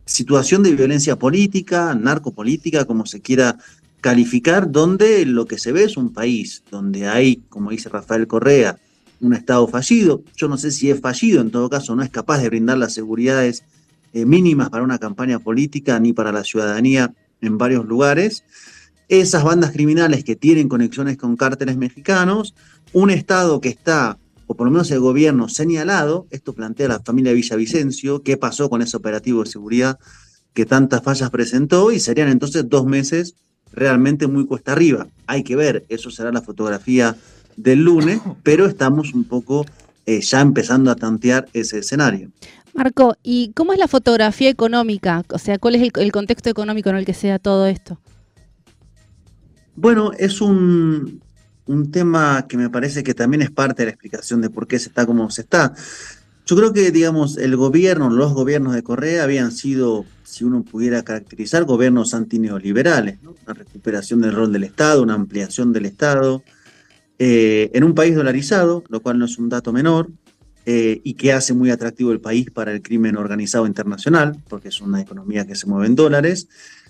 situación 0.06 0.64
de 0.64 0.76
violencia 0.76 1.18
política, 1.18 1.96
narcopolítica, 1.96 2.86
como 2.86 3.06
se 3.06 3.22
quiera 3.22 3.58
calificar, 4.02 4.72
donde 4.72 5.26
lo 5.26 5.46
que 5.46 5.58
se 5.58 5.72
ve 5.72 5.84
es 5.84 5.98
un 5.98 6.14
país 6.14 6.64
donde 6.70 7.08
hay, 7.08 7.38
como 7.50 7.72
dice 7.72 7.90
Rafael 7.90 8.28
Correa, 8.28 8.78
un 9.20 9.34
Estado 9.34 9.68
fallido. 9.68 10.24
Yo 10.36 10.48
no 10.48 10.58
sé 10.58 10.72
si 10.72 10.92
es 10.92 11.02
fallido, 11.02 11.42
en 11.42 11.50
todo 11.50 11.70
caso, 11.70 11.96
no 11.96 12.04
es 12.04 12.10
capaz 12.10 12.40
de 12.40 12.50
brindar 12.50 12.78
las 12.78 12.94
seguridades 12.94 13.64
eh, 14.14 14.26
mínimas 14.26 14.70
para 14.70 14.84
una 14.84 15.00
campaña 15.00 15.40
política 15.40 16.00
ni 16.00 16.14
para 16.14 16.32
la 16.32 16.44
ciudadanía 16.44 17.14
en 17.42 17.58
varios 17.58 17.86
lugares. 17.86 18.44
Esas 19.08 19.44
bandas 19.44 19.72
criminales 19.72 20.24
que 20.24 20.36
tienen 20.36 20.70
conexiones 20.70 21.18
con 21.18 21.36
cárteles 21.36 21.78
mexicanos, 21.78 22.56
un 22.94 23.10
Estado 23.10 23.60
que 23.60 23.70
está, 23.70 24.18
o 24.48 24.56
por 24.56 24.68
lo 24.68 24.72
menos 24.72 24.92
el 24.92 25.00
gobierno 25.00 25.50
señalado, 25.50 26.28
esto 26.30 26.54
plantea 26.54 26.88
la 26.88 27.00
familia 27.00 27.34
Villavicencio, 27.34 28.22
qué 28.22 28.38
pasó 28.38 28.70
con 28.70 28.82
ese 28.82 28.98
operativo 28.98 29.44
de 29.44 29.50
seguridad 29.50 30.00
que 30.54 30.66
tantas 30.66 31.04
fallas 31.04 31.30
presentó, 31.30 31.92
y 31.92 32.00
serían 32.00 32.30
entonces 32.30 32.68
dos 32.70 32.86
meses 32.86 33.36
realmente 33.74 34.28
muy 34.28 34.46
cuesta 34.46 34.72
arriba. 34.72 35.08
Hay 35.28 35.44
que 35.44 35.56
ver, 35.56 35.86
eso 35.90 36.10
será 36.10 36.32
la 36.32 36.42
fotografía 36.42 37.16
del 37.58 37.84
lunes, 37.84 38.22
pero 38.44 38.66
estamos 38.66 39.14
un 39.14 39.26
poco 39.26 39.66
eh, 40.06 40.22
ya 40.22 40.42
empezando 40.42 40.92
a 40.92 40.96
tantear 40.96 41.48
ese 41.54 41.80
escenario. 41.80 42.32
Marco, 42.74 43.16
¿y 43.24 43.52
cómo 43.54 43.74
es 43.74 43.80
la 43.80 43.88
fotografía 43.88 44.50
económica? 44.50 45.24
O 45.30 45.40
sea, 45.40 45.58
¿cuál 45.58 45.76
es 45.76 45.92
el, 45.96 46.12
contexto 46.12 46.50
económico 46.50 46.90
en 46.90 46.98
el 46.98 47.06
que 47.06 47.14
se 47.14 47.30
da 47.30 47.40
todo 47.40 47.68
esto? 47.68 48.00
Bueno, 49.76 50.12
es 50.18 50.42
un, 50.42 51.22
un 51.66 51.92
tema 51.92 52.46
que 52.48 52.58
me 52.58 52.70
parece 52.70 53.04
que 53.04 53.14
también 53.14 53.42
es 53.42 53.52
parte 53.52 53.82
de 53.82 53.88
la 53.88 53.92
explicación 53.92 54.42
de 54.42 54.50
por 54.50 54.68
qué 54.68 54.80
se 54.80 54.90
está 54.90 55.06
como 55.06 55.30
se 55.30 55.42
está. 55.42 55.74
Yo 56.46 56.56
creo 56.56 56.74
que, 56.74 56.92
digamos, 56.92 57.38
el 57.38 57.56
gobierno, 57.56 58.10
los 58.10 58.34
gobiernos 58.34 58.76
de 58.76 58.84
Correa 58.84 59.24
habían 59.24 59.52
sido, 59.52 60.06
si 60.24 60.44
uno 60.44 60.64
pudiera 60.64 61.02
caracterizar, 61.04 61.64
gobiernos 61.64 62.14
antineoliberales, 62.14 63.22
¿no? 63.24 63.36
una 63.46 63.54
recuperación 63.56 64.22
del 64.22 64.34
rol 64.34 64.54
del 64.54 64.64
Estado, 64.64 65.02
una 65.02 65.16
ampliación 65.16 65.74
del 65.74 65.88
Estado, 65.88 66.44
eh, 67.18 67.72
en 67.74 67.84
un 67.84 67.96
país 67.96 68.16
dolarizado, 68.16 68.84
lo 68.90 69.00
cual 69.02 69.18
no 69.18 69.26
es 69.26 69.40
un 69.40 69.50
dato 69.50 69.74
menor, 69.74 70.10
eh, 70.68 71.02
y 71.04 71.16
que 71.16 71.34
hace 71.34 71.54
muy 71.54 71.72
atractivo 71.72 72.12
el 72.12 72.20
país 72.20 72.52
para 72.52 72.72
el 72.72 72.82
crimen 72.84 73.18
organizado 73.18 73.66
internacional, 73.66 74.38
porque 74.48 74.68
es 74.68 74.82
una 74.82 75.02
economía 75.02 75.48
que 75.48 75.56
se 75.56 75.66
mueve 75.66 75.88
en 75.88 75.96
dólares. 75.96 76.48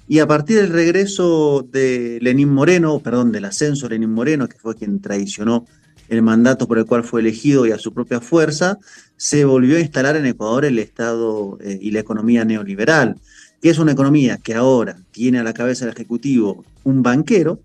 Y 0.07 0.19
a 0.19 0.27
partir 0.27 0.57
del 0.57 0.69
regreso 0.69 1.67
de 1.71 2.19
Lenín 2.21 2.53
Moreno, 2.53 2.99
perdón, 2.99 3.31
del 3.31 3.45
ascenso 3.45 3.87
de 3.87 3.95
Lenín 3.95 4.13
Moreno, 4.13 4.47
que 4.47 4.57
fue 4.57 4.75
quien 4.75 5.01
traicionó 5.01 5.65
el 6.09 6.21
mandato 6.21 6.67
por 6.67 6.77
el 6.77 6.85
cual 6.85 7.03
fue 7.03 7.21
elegido 7.21 7.65
y 7.65 7.71
a 7.71 7.79
su 7.79 7.91
propia 7.91 8.21
fuerza, 8.21 8.77
se 9.17 9.45
volvió 9.45 9.77
a 9.77 9.79
instalar 9.79 10.15
en 10.15 10.27
Ecuador 10.27 10.65
el 10.65 10.77
Estado 10.77 11.57
eh, 11.61 11.79
y 11.81 11.89
la 11.89 11.99
economía 11.99 12.45
neoliberal, 12.45 13.17
que 13.61 13.69
es 13.69 13.79
una 13.79 13.93
economía 13.93 14.37
que 14.37 14.53
ahora 14.53 14.97
tiene 15.11 15.39
a 15.39 15.43
la 15.43 15.53
cabeza 15.53 15.85
del 15.85 15.95
Ejecutivo 15.95 16.63
un 16.83 17.01
banquero, 17.01 17.59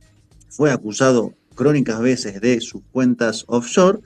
fue 0.48 0.70
acusado 0.70 1.34
crónicas 1.54 2.00
veces 2.00 2.40
de 2.40 2.60
sus 2.62 2.80
cuentas 2.90 3.44
offshore 3.48 3.98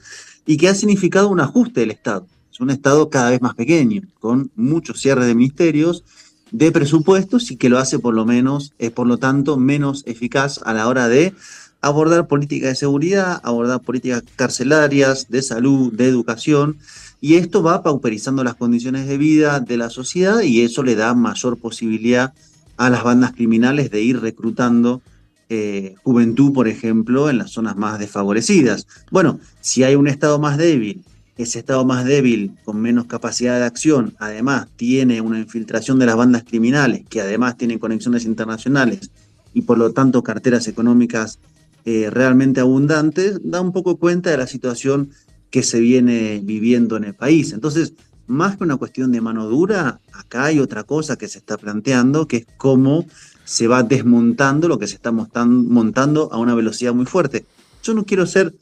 y 0.45 0.57
que 0.57 0.67
ha 0.67 0.75
significado 0.75 1.29
un 1.29 1.39
ajuste 1.39 1.79
del 1.79 1.91
Estado. 1.91 2.27
Es 2.51 2.59
un 2.59 2.69
Estado 2.69 3.09
cada 3.09 3.29
vez 3.29 3.41
más 3.41 3.55
pequeño, 3.55 4.01
con 4.19 4.51
muchos 4.55 4.99
cierres 4.99 5.27
de 5.27 5.35
ministerios, 5.35 6.03
de 6.51 6.71
presupuestos 6.71 7.51
y 7.51 7.57
que 7.57 7.69
lo 7.69 7.79
hace 7.79 7.99
por 7.99 8.13
lo 8.13 8.25
menos, 8.25 8.73
es 8.77 8.91
por 8.91 9.07
lo 9.07 9.17
tanto, 9.17 9.57
menos 9.57 10.03
eficaz 10.05 10.59
a 10.63 10.73
la 10.73 10.87
hora 10.87 11.07
de 11.07 11.33
abordar 11.81 12.27
políticas 12.27 12.69
de 12.69 12.75
seguridad, 12.75 13.41
abordar 13.43 13.81
políticas 13.81 14.23
carcelarias, 14.35 15.29
de 15.29 15.41
salud, 15.41 15.93
de 15.93 16.07
educación, 16.07 16.77
y 17.21 17.35
esto 17.35 17.63
va 17.63 17.83
pauperizando 17.83 18.43
las 18.43 18.55
condiciones 18.55 19.07
de 19.07 19.17
vida 19.17 19.59
de 19.59 19.77
la 19.77 19.89
sociedad 19.89 20.41
y 20.41 20.61
eso 20.61 20.83
le 20.83 20.95
da 20.95 21.13
mayor 21.13 21.57
posibilidad 21.57 22.33
a 22.77 22.89
las 22.89 23.03
bandas 23.03 23.33
criminales 23.33 23.89
de 23.91 24.01
ir 24.01 24.19
reclutando 24.19 25.01
eh, 25.47 25.95
juventud, 26.03 26.53
por 26.53 26.67
ejemplo, 26.67 27.29
en 27.29 27.37
las 27.37 27.51
zonas 27.51 27.75
más 27.77 27.99
desfavorecidas. 27.99 28.87
Bueno, 29.11 29.39
si 29.61 29.83
hay 29.83 29.95
un 29.95 30.07
Estado 30.07 30.39
más 30.39 30.57
débil, 30.57 31.03
ese 31.37 31.59
Estado 31.59 31.83
más 31.85 32.05
débil, 32.05 32.53
con 32.63 32.79
menos 32.79 33.05
capacidad 33.05 33.59
de 33.59 33.65
acción, 33.65 34.15
además 34.19 34.67
tiene 34.75 35.19
una 35.21 35.39
infiltración 35.39 35.99
de 35.99 36.05
las 36.05 36.15
bandas 36.15 36.43
criminales, 36.43 37.03
que 37.09 37.21
además 37.21 37.57
tienen 37.57 37.79
conexiones 37.79 38.25
internacionales 38.25 39.11
y 39.53 39.61
por 39.61 39.77
lo 39.77 39.91
tanto 39.91 40.23
carteras 40.23 40.67
económicas 40.67 41.39
eh, 41.85 42.09
realmente 42.09 42.61
abundantes, 42.61 43.39
da 43.43 43.61
un 43.61 43.71
poco 43.71 43.97
cuenta 43.97 44.29
de 44.29 44.37
la 44.37 44.47
situación 44.47 45.11
que 45.49 45.61
se 45.61 45.79
viene 45.79 46.41
viviendo 46.43 46.97
en 46.97 47.03
el 47.03 47.13
país. 47.13 47.53
Entonces, 47.53 47.93
más 48.27 48.57
que 48.57 48.63
una 48.63 48.77
cuestión 48.77 49.11
de 49.11 49.21
mano 49.21 49.47
dura, 49.47 49.99
acá 50.13 50.45
hay 50.45 50.59
otra 50.59 50.83
cosa 50.83 51.15
que 51.15 51.27
se 51.27 51.37
está 51.37 51.57
planteando, 51.57 52.27
que 52.27 52.37
es 52.37 52.47
cómo 52.57 53.05
se 53.43 53.67
va 53.67 53.83
desmontando 53.83 54.67
lo 54.67 54.79
que 54.79 54.87
se 54.87 54.95
está 54.95 55.11
montando 55.11 56.29
a 56.33 56.37
una 56.37 56.55
velocidad 56.55 56.93
muy 56.93 57.05
fuerte. 57.05 57.45
Yo 57.83 57.93
no 57.93 58.03
quiero 58.03 58.25
ser, 58.25 58.53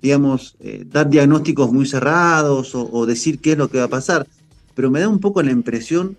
digamos, 0.00 0.56
eh, 0.60 0.84
dar 0.88 1.08
diagnósticos 1.10 1.72
muy 1.72 1.86
cerrados 1.86 2.72
o, 2.74 3.06
decir 3.06 3.40
qué 3.40 3.52
es 3.52 3.58
lo 3.58 3.68
que 3.68 3.78
va 3.78 3.84
a 3.84 3.88
pasar, 3.88 4.26
pero 4.74 4.90
me 4.90 5.00
da 5.00 5.08
un 5.08 5.20
poco 5.20 5.42
la 5.42 5.50
impresión 5.50 6.16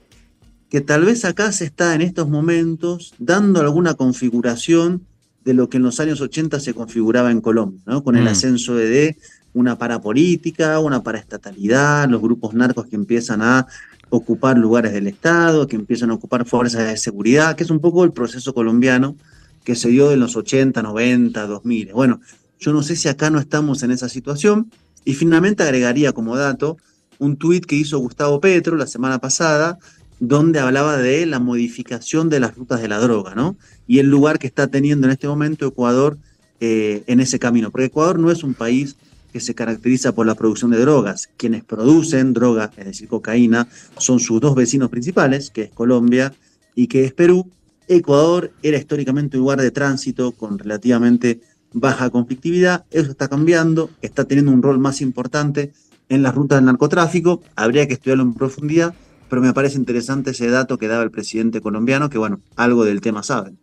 que 0.70 0.82
tal 0.82 1.06
vez 1.06 1.26
acá 1.26 1.52
se 1.52 1.66
está 1.66 1.96
en 1.96 2.02
estos 2.02 2.30
momentos 2.30 3.14
dando 3.18 3.62
alguna 3.62 3.96
configuración 3.96 5.06
de 5.46 5.54
lo 5.54 5.70
que 5.70 5.78
en 5.78 5.84
los 5.84 6.00
años 6.00 6.22
80 6.22 6.60
se 6.60 6.74
configuraba 6.74 7.32
en 7.32 7.42
Colombia, 7.42 7.82
¿no? 7.86 8.04
con 8.04 8.16
el 8.18 8.26
mm. 8.26 8.28
ascenso 8.28 8.76
de 8.76 9.18
una 9.54 9.78
parapolítica, 9.78 10.80
una 10.80 11.02
paraestatalidad, 11.02 12.08
los 12.10 12.22
grupos 12.22 12.54
narcos 12.54 12.86
que 12.88 12.96
empiezan 12.96 13.42
a 13.42 13.66
ocupar 14.10 14.58
lugares 14.58 14.94
del 14.94 15.08
Estado, 15.08 15.68
que 15.68 15.76
empiezan 15.76 16.12
a 16.12 16.16
ocupar 16.16 16.46
fuerzas 16.46 16.88
de 16.88 16.98
seguridad, 16.98 17.56
que 17.56 17.64
es 17.64 17.70
un 17.72 17.80
poco 17.80 18.04
el 18.04 18.12
proceso 18.12 18.54
colombiano 18.54 19.16
que 19.64 19.76
se 19.76 19.90
dio 19.90 20.12
en 20.12 20.20
los 20.20 20.36
80, 20.36 20.82
90, 20.82 21.48
2000. 21.48 21.94
Bueno, 21.94 22.22
yo 22.60 22.74
no 22.74 22.84
sé 22.84 22.96
si 22.96 23.08
acá 23.08 23.30
no 23.30 23.40
estamos 23.40 23.84
en 23.84 23.92
esa 23.92 24.10
situación. 24.10 24.72
Y 25.06 25.14
finalmente 25.14 25.64
agregaría 25.64 26.12
como 26.12 26.36
dato 26.36 26.78
un 27.18 27.38
tuit 27.38 27.66
que 27.66 27.76
hizo 27.76 27.98
Gustavo 28.00 28.40
Petro 28.40 28.76
la 28.76 28.88
semana 28.88 29.20
pasada, 29.20 29.80
donde 30.20 30.60
hablaba 30.60 30.98
de 30.98 31.26
la 31.26 31.40
modificación 31.40 32.30
de 32.30 32.42
las 32.42 32.56
rutas 32.56 32.82
de 32.82 32.90
la 32.90 33.00
droga, 33.00 33.36
¿no? 33.36 33.56
Y 33.88 34.00
el 34.00 34.08
lugar 34.08 34.38
que 34.40 34.48
está 34.48 34.68
teniendo 34.68 35.08
en 35.08 35.12
este 35.12 35.28
momento 35.28 35.68
Ecuador 35.68 36.18
eh, 36.60 37.04
en 37.08 37.22
ese 37.22 37.40
camino. 37.40 37.72
Porque 37.72 37.86
Ecuador 37.86 38.20
no 38.20 38.30
es 38.30 38.44
un 38.44 38.54
país 38.54 38.98
que 39.32 39.40
se 39.40 39.56
caracteriza 39.56 40.14
por 40.14 40.26
la 40.26 40.36
producción 40.36 40.72
de 40.72 40.80
drogas. 40.80 41.30
Quienes 41.38 41.64
producen 41.64 42.34
droga, 42.34 42.72
es 42.76 42.86
decir, 42.86 43.08
cocaína, 43.08 43.68
son 43.98 44.20
sus 44.20 44.42
dos 44.42 44.56
vecinos 44.56 44.90
principales, 44.90 45.50
que 45.50 45.64
es 45.64 45.70
Colombia 45.72 46.34
y 46.76 46.88
que 46.88 47.06
es 47.06 47.14
Perú. 47.14 47.50
Ecuador 47.88 48.52
era 48.62 48.78
históricamente 48.78 49.38
un 49.38 49.42
lugar 49.42 49.62
de 49.62 49.72
tránsito 49.72 50.32
con 50.34 50.60
relativamente 50.60 51.40
baja 51.74 52.10
conflictividad. 52.10 52.86
Eso 52.92 53.12
está 53.12 53.28
cambiando, 53.28 53.90
está 54.02 54.26
teniendo 54.26 54.52
un 54.52 54.62
rol 54.62 54.80
más 54.80 55.02
importante 55.02 55.72
en 56.10 56.24
las 56.24 56.36
rutas 56.36 56.58
del 56.58 56.66
narcotráfico. 56.66 57.42
Habría 57.56 57.88
que 57.88 57.94
estudiarlo 57.94 58.24
en 58.24 58.34
profundidad, 58.34 58.94
pero 59.30 59.42
me 59.42 59.54
parece 59.54 59.78
interesante 59.78 60.32
ese 60.32 60.50
dato 60.50 60.78
que 60.78 60.88
daba 60.88 61.04
el 61.04 61.12
presidente 61.12 61.62
colombiano, 61.62 62.10
que 62.10 62.18
bueno, 62.18 62.42
algo 62.56 62.86
del 62.86 63.02
tema 63.02 63.24
saben. 63.24 63.58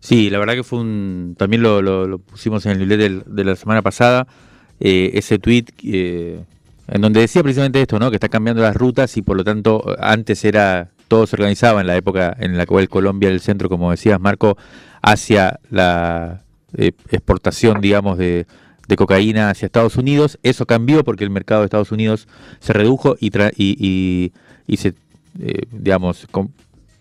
Sí, 0.00 0.30
la 0.30 0.38
verdad 0.38 0.54
que 0.54 0.64
fue 0.64 0.80
un. 0.80 1.34
También 1.38 1.62
lo, 1.62 2.18
pusimos 2.18 2.66
en 2.66 2.72
el 2.72 2.78
newsletter 2.78 3.24
de 3.24 3.44
la 3.44 3.56
semana 3.56 3.82
pasada 3.82 4.26
eh, 4.78 5.12
ese 5.14 5.38
tweet 5.38 5.64
eh, 5.84 6.44
en 6.88 7.00
donde 7.00 7.20
decía 7.20 7.42
precisamente 7.42 7.80
esto, 7.80 7.98
¿no? 7.98 8.10
Que 8.10 8.16
está 8.16 8.28
cambiando 8.28 8.62
las 8.62 8.76
rutas 8.76 9.16
y 9.16 9.22
por 9.22 9.36
lo 9.36 9.44
tanto 9.44 9.96
antes 9.98 10.44
era 10.44 10.90
todo 11.08 11.26
se 11.26 11.36
organizaba 11.36 11.80
en 11.80 11.86
la 11.86 11.96
época 11.96 12.36
en 12.38 12.56
la 12.56 12.66
cual 12.66 12.88
Colombia 12.88 13.28
el 13.28 13.40
centro, 13.40 13.68
como 13.68 13.90
decías 13.90 14.20
Marco, 14.20 14.56
hacia 15.02 15.60
la 15.70 16.42
eh, 16.76 16.92
exportación, 17.10 17.80
digamos, 17.80 18.18
de, 18.18 18.46
cocaína 18.96 19.50
hacia 19.50 19.66
Estados 19.66 19.96
Unidos. 19.96 20.38
Eso 20.42 20.64
cambió 20.66 21.02
porque 21.02 21.24
el 21.24 21.30
mercado 21.30 21.62
de 21.62 21.66
Estados 21.66 21.90
Unidos 21.90 22.28
se 22.60 22.72
redujo 22.72 23.16
y, 23.18 23.32
y, 23.56 24.32
y, 24.66 24.76
se, 24.76 24.94
digamos, 25.72 26.26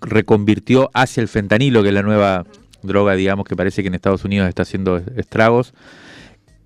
reconvirtió 0.01 0.89
hacia 0.93 1.21
el 1.21 1.27
fentanilo, 1.27 1.83
que 1.83 1.89
es 1.89 1.93
la 1.93 2.01
nueva 2.01 2.45
droga, 2.81 3.15
digamos, 3.15 3.45
que 3.45 3.55
parece 3.55 3.81
que 3.81 3.89
en 3.89 3.95
Estados 3.95 4.25
Unidos 4.25 4.47
está 4.47 4.63
haciendo 4.63 4.97
estragos. 5.15 5.73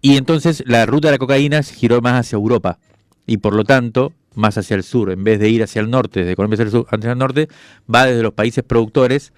Y 0.02 0.18
entonces 0.18 0.64
la 0.66 0.86
ruta 0.86 1.10
de 1.10 1.14
la 1.14 1.18
cocaína 1.18 1.64
se 1.64 1.76
giró 1.76 2.02
más 2.02 2.14
hacia 2.14 2.38
Europa 2.38 2.78
y 3.26 3.38
por 3.38 3.54
lo 3.54 3.64
tanto 3.64 4.14
más 4.36 4.58
hacia 4.58 4.76
el 4.76 4.84
sur. 4.84 5.12
En 5.12 5.24
vez 5.24 5.40
de 5.40 5.50
ir 5.50 5.64
hacia 5.64 5.82
el 5.82 5.90
norte, 5.90 6.22
desde 6.22 6.36
Colombia 6.36 6.56
hacia 6.56 6.66
el, 6.66 6.72
sur, 6.72 6.88
hacia 6.90 7.12
el 7.12 7.18
norte, 7.18 7.50
va 7.94 8.06
desde 8.06 8.24
los 8.24 8.34
países 8.34 8.64
productores 8.64 9.34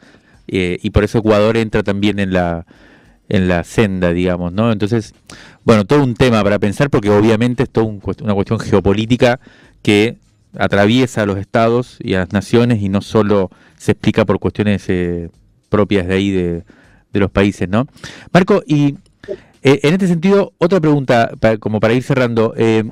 eh, 0.47 0.77
y 0.81 0.91
por 0.91 1.03
eso 1.03 1.19
Ecuador 1.19 1.57
entra 1.57 1.81
también 1.81 2.19
en 2.19 2.33
la, 2.33 2.65
en 3.31 3.47
la 3.47 3.63
senda, 3.63 4.11
digamos, 4.11 4.51
¿no? 4.51 4.73
Entonces, 4.73 5.13
bueno, 5.63 5.85
todo 5.85 6.03
un 6.03 6.15
tema 6.15 6.43
para 6.43 6.59
pensar 6.59 6.89
porque 6.89 7.09
obviamente 7.09 7.63
es 7.63 7.69
toda 7.69 7.85
una 7.87 8.33
cuestión 8.33 8.59
geopolítica 8.59 9.39
que 9.81 10.17
atraviesa 10.57 11.21
a 11.21 11.25
los 11.25 11.37
estados 11.37 11.97
y 12.01 12.15
a 12.15 12.19
las 12.19 12.33
naciones 12.33 12.81
y 12.81 12.89
no 12.89 13.01
solo 13.01 13.49
se 13.77 13.93
explica 13.93 14.25
por 14.25 14.39
cuestiones 14.39 14.83
eh, 14.89 15.29
propias 15.69 16.07
de 16.07 16.13
ahí 16.13 16.31
de, 16.31 16.63
los 17.13 17.31
países, 17.31 17.69
¿no? 17.69 17.87
Marco, 18.33 18.63
y 18.67 18.95
eh, 19.63 19.79
en 19.83 19.93
este 19.93 20.07
sentido, 20.07 20.51
otra 20.57 20.81
pregunta, 20.81 21.31
como 21.59 21.79
para 21.79 21.93
ir 21.93 22.03
cerrando. 22.03 22.53
Eh, 22.57 22.83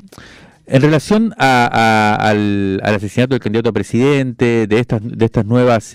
en 0.72 0.82
relación 0.84 1.34
al, 1.38 2.80
asesinato 2.84 3.34
del 3.34 3.42
candidato 3.42 3.70
a 3.70 3.74
presidente, 3.74 4.68
de 4.68 4.80
estas, 4.80 5.02
de 5.04 5.26
estas 5.26 5.46
nuevas 5.46 5.94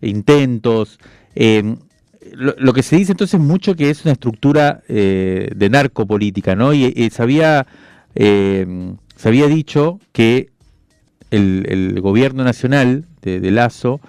intentos, 0.00 0.98
lo, 2.34 2.72
que 2.72 2.82
se 2.82 2.96
dice 2.96 3.12
entonces 3.12 3.40
mucho 3.40 3.74
que 3.74 3.90
es 3.90 4.04
una 4.04 4.12
estructura 4.12 4.82
de 4.88 5.68
narcopolítica, 5.70 6.54
¿no? 6.56 6.72
Y, 6.74 7.10
se, 7.10 7.22
había, 7.22 7.66
se 8.14 9.28
había 9.28 9.46
dicho 9.46 10.00
que 10.12 10.50
el, 11.30 12.00
gobierno 12.00 12.44
nacional 12.44 13.04
de, 13.22 13.50
Lazo, 13.50 14.00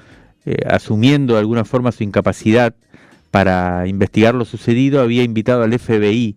asumiendo 0.68 1.34
de 1.34 1.40
alguna 1.40 1.66
forma 1.66 1.92
su 1.92 2.04
incapacidad 2.04 2.74
para 3.32 3.88
investigar 3.88 4.36
lo 4.36 4.46
sucedido, 4.46 5.02
había 5.02 5.24
invitado 5.24 5.64
al 5.64 5.78
FBI 5.78 6.36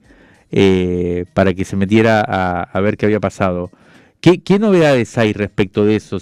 eh, 0.54 1.24
para 1.32 1.54
que 1.54 1.64
se 1.64 1.76
metiera 1.76 2.20
a, 2.20 2.80
ver 2.80 2.96
qué 2.98 3.06
había 3.06 3.20
pasado. 3.20 3.70
¿Qué, 4.22 4.58
novedades 4.60 5.18
hay 5.18 5.32
respecto 5.32 5.84
de 5.84 5.96
eso? 5.96 6.18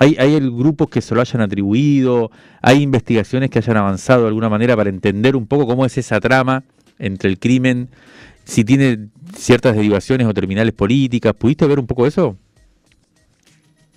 ¿hay, 0.00 0.16
¿Hay 0.18 0.40
grupos 0.40 0.88
que 0.88 1.00
se 1.00 1.14
lo 1.14 1.20
hayan 1.20 1.40
atribuido? 1.40 2.32
¿Hay 2.60 2.82
investigaciones 2.82 3.48
que 3.48 3.60
hayan 3.60 3.76
avanzado 3.76 4.22
de 4.22 4.28
alguna 4.28 4.48
manera 4.48 4.76
para 4.76 4.90
entender 4.90 5.36
un 5.36 5.46
poco 5.46 5.64
cómo 5.64 5.86
es 5.86 5.96
esa 5.96 6.18
trama 6.18 6.64
entre 6.98 7.30
el 7.30 7.38
crimen? 7.38 7.90
Si 8.44 8.64
tiene 8.64 9.08
ciertas 9.36 9.76
derivaciones 9.76 10.26
o 10.26 10.34
terminales 10.34 10.74
políticas. 10.74 11.32
¿Pudiste 11.34 11.64
ver 11.66 11.78
un 11.78 11.86
poco 11.86 12.06
eso? 12.08 12.36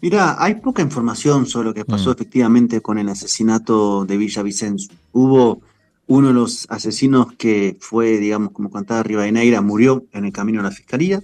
Mira, 0.02 0.36
hay 0.38 0.56
poca 0.56 0.84
información 0.84 1.48
sobre 1.48 1.70
lo 1.70 1.74
que 1.74 1.84
pasó 1.84 2.12
mm. 2.12 2.14
efectivamente 2.14 2.82
con 2.82 3.00
el 3.00 3.10
asesinato 3.10 4.06
de 4.06 4.18
Villa 4.18 4.44
Vicenzo. 4.44 4.94
Hubo 5.14 5.62
uno 6.08 6.30
de 6.30 6.34
los 6.34 6.66
asesinos 6.70 7.34
que 7.34 7.78
fue, 7.80 8.18
digamos, 8.18 8.52
como 8.52 8.72
contaba 8.72 9.04
Rivadeneira, 9.04 9.62
murió 9.62 10.06
en 10.14 10.26
el 10.26 10.32
camino 10.32 10.62
a 10.62 10.64
la 10.64 10.72
fiscalía. 10.72 11.22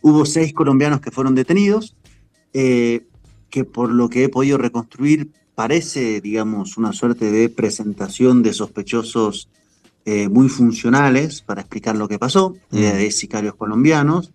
Hubo 0.00 0.24
seis 0.24 0.52
colombianos 0.54 1.00
que 1.00 1.10
fueron 1.10 1.34
detenidos, 1.34 1.96
eh, 2.52 3.06
que 3.50 3.64
por 3.64 3.90
lo 3.90 4.08
que 4.08 4.24
he 4.24 4.28
podido 4.28 4.58
reconstruir 4.58 5.32
parece, 5.56 6.20
digamos, 6.20 6.76
una 6.76 6.92
suerte 6.92 7.30
de 7.30 7.48
presentación 7.48 8.42
de 8.42 8.52
sospechosos 8.52 9.48
eh, 10.04 10.28
muy 10.28 10.48
funcionales 10.48 11.42
para 11.42 11.60
explicar 11.60 11.96
lo 11.96 12.08
que 12.08 12.18
pasó, 12.18 12.56
de 12.70 13.10
sicarios 13.10 13.56
colombianos, 13.56 14.30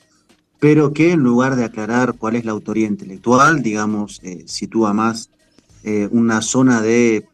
pero 0.60 0.91
que 0.91 1.12
en 1.12 1.22
lugar 1.22 1.56
de 1.56 1.63
aclarar 1.63 2.13
cuál 2.13 2.36
es 2.36 2.44
la 2.44 2.51
autoría 2.51 2.88
intelectual, 2.88 3.63
digamos, 3.63 4.20
eh, 4.24 4.44
sitúa 4.48 4.94
más 4.94 5.29
una 6.12 6.41
zona 6.41 6.82
de 6.82 7.25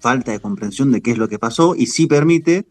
falta 0.00 0.32
de 0.32 0.40
comprensión 0.40 0.90
de 0.90 1.00
qué 1.00 1.12
es 1.12 1.18
lo 1.18 1.28
que 1.28 1.38
pasó 1.38 1.74
y 1.76 1.86
sí 1.86 2.06
permite 2.06 2.66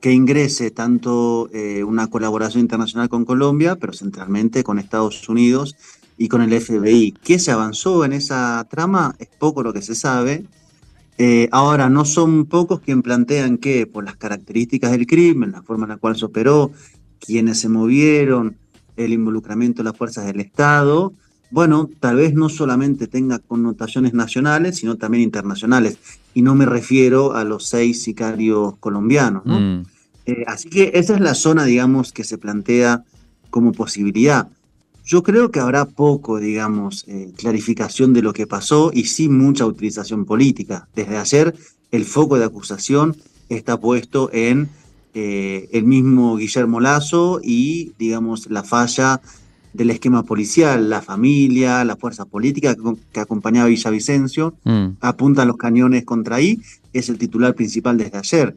que 0.00 0.12
ingrese 0.12 0.70
tanto 0.70 1.50
eh, 1.52 1.84
una 1.84 2.08
colaboración 2.08 2.62
internacional 2.62 3.08
con 3.08 3.24
Colombia, 3.24 3.76
pero 3.76 3.92
centralmente 3.92 4.64
con 4.64 4.78
Estados 4.78 5.28
Unidos 5.28 5.76
y 6.16 6.28
con 6.28 6.42
el 6.42 6.58
FBI. 6.58 7.12
¿Qué 7.22 7.38
se 7.38 7.50
avanzó 7.50 8.04
en 8.04 8.14
esa 8.14 8.66
trama? 8.70 9.14
Es 9.18 9.28
poco 9.28 9.62
lo 9.62 9.72
que 9.72 9.82
se 9.82 9.94
sabe. 9.94 10.44
Eh, 11.18 11.48
ahora, 11.52 11.90
no 11.90 12.06
son 12.06 12.46
pocos 12.46 12.80
quienes 12.80 13.04
plantean 13.04 13.58
que 13.58 13.86
por 13.86 14.04
las 14.04 14.16
características 14.16 14.90
del 14.90 15.06
crimen, 15.06 15.52
la 15.52 15.62
forma 15.62 15.84
en 15.84 15.90
la 15.90 15.96
cual 15.98 16.16
se 16.16 16.24
operó, 16.24 16.72
quienes 17.18 17.60
se 17.60 17.68
movieron, 17.68 18.56
el 18.96 19.12
involucramiento 19.12 19.82
de 19.82 19.90
las 19.90 19.98
fuerzas 19.98 20.24
del 20.24 20.40
Estado, 20.40 21.12
bueno, 21.50 21.90
tal 21.98 22.16
vez 22.16 22.34
no 22.34 22.48
solamente 22.48 23.06
tenga 23.06 23.38
connotaciones 23.38 24.14
nacionales, 24.14 24.76
sino 24.76 24.96
también 24.96 25.22
internacionales. 25.22 25.98
Y 26.32 26.42
no 26.42 26.54
me 26.54 26.66
refiero 26.66 27.34
a 27.34 27.44
los 27.44 27.66
seis 27.66 28.02
sicarios 28.02 28.76
colombianos. 28.78 29.42
Mm. 29.44 29.82
Eh, 30.26 30.44
así 30.46 30.68
que 30.68 30.92
esa 30.94 31.14
es 31.14 31.20
la 31.20 31.34
zona, 31.34 31.64
digamos, 31.64 32.12
que 32.12 32.24
se 32.24 32.38
plantea 32.38 33.04
como 33.50 33.72
posibilidad. 33.72 34.48
Yo 35.04 35.22
creo 35.24 35.50
que 35.50 35.58
habrá 35.58 35.86
poco, 35.86 36.38
digamos, 36.38 37.04
eh, 37.08 37.32
clarificación 37.36 38.12
de 38.12 38.22
lo 38.22 38.32
que 38.32 38.46
pasó 38.46 38.92
y 38.94 39.06
sí 39.06 39.28
mucha 39.28 39.66
utilización 39.66 40.24
política. 40.24 40.88
Desde 40.94 41.16
ayer 41.16 41.54
el 41.90 42.04
foco 42.04 42.38
de 42.38 42.44
acusación 42.44 43.16
está 43.48 43.80
puesto 43.80 44.30
en 44.32 44.68
eh, 45.14 45.68
el 45.72 45.84
mismo 45.84 46.36
Guillermo 46.36 46.78
Lazo 46.78 47.40
y, 47.42 47.92
digamos, 47.98 48.48
la 48.48 48.62
falla 48.62 49.20
del 49.72 49.90
esquema 49.90 50.24
policial, 50.24 50.90
la 50.90 51.02
familia, 51.02 51.84
la 51.84 51.96
fuerza 51.96 52.24
política 52.24 52.76
que, 53.12 53.20
acompañaba 53.20 53.66
a 53.66 53.68
Villavicencio, 53.68 54.54
mm. 54.64 54.88
apuntan 55.00 55.48
los 55.48 55.56
cañones 55.56 56.04
contra 56.04 56.36
ahí, 56.36 56.60
es 56.92 57.08
el 57.08 57.18
titular 57.18 57.54
principal 57.54 57.96
desde 57.96 58.18
ayer. 58.18 58.56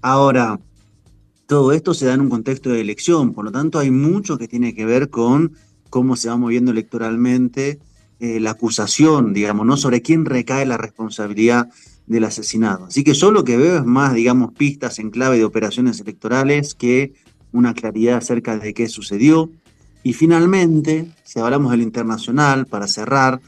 Ahora, 0.00 0.60
todo 1.46 1.72
esto 1.72 1.94
se 1.94 2.06
da 2.06 2.14
en 2.14 2.20
un 2.20 2.30
contexto 2.30 2.70
de 2.70 2.80
elección, 2.80 3.32
por 3.32 3.44
lo 3.44 3.52
tanto 3.52 3.78
hay 3.78 3.90
mucho 3.90 4.38
que 4.38 4.48
tiene 4.48 4.74
que 4.74 4.86
ver 4.86 5.10
con 5.10 5.52
cómo 5.90 6.16
se 6.16 6.28
va 6.28 6.36
moviendo 6.36 6.70
electoralmente 6.70 7.78
eh, 8.20 8.40
la 8.40 8.52
acusación, 8.52 9.34
digamos, 9.34 9.66
¿no? 9.66 9.76
Sobre 9.76 10.00
quién 10.00 10.24
recae 10.24 10.64
la 10.64 10.78
responsabilidad 10.78 11.68
del 12.06 12.24
asesinado. 12.24 12.86
Así 12.86 13.04
que 13.04 13.14
yo 13.14 13.32
lo 13.32 13.44
que 13.44 13.56
veo 13.56 13.78
es 13.78 13.84
más, 13.84 14.14
digamos, 14.14 14.52
pistas 14.52 14.98
en 14.98 15.10
clave 15.10 15.38
de 15.38 15.44
operaciones 15.44 16.00
electorales 16.00 16.74
que 16.74 17.14
una 17.52 17.74
claridad 17.74 18.16
acerca 18.16 18.58
de 18.58 18.74
qué 18.74 18.88
sucedió. 18.88 19.50
Y 20.02 20.12
finalmente, 20.12 21.10
si 21.24 21.38
hablamos 21.38 21.70
del 21.70 21.82
internacional, 21.82 22.66
para 22.66 22.88
cerrar, 22.88 23.40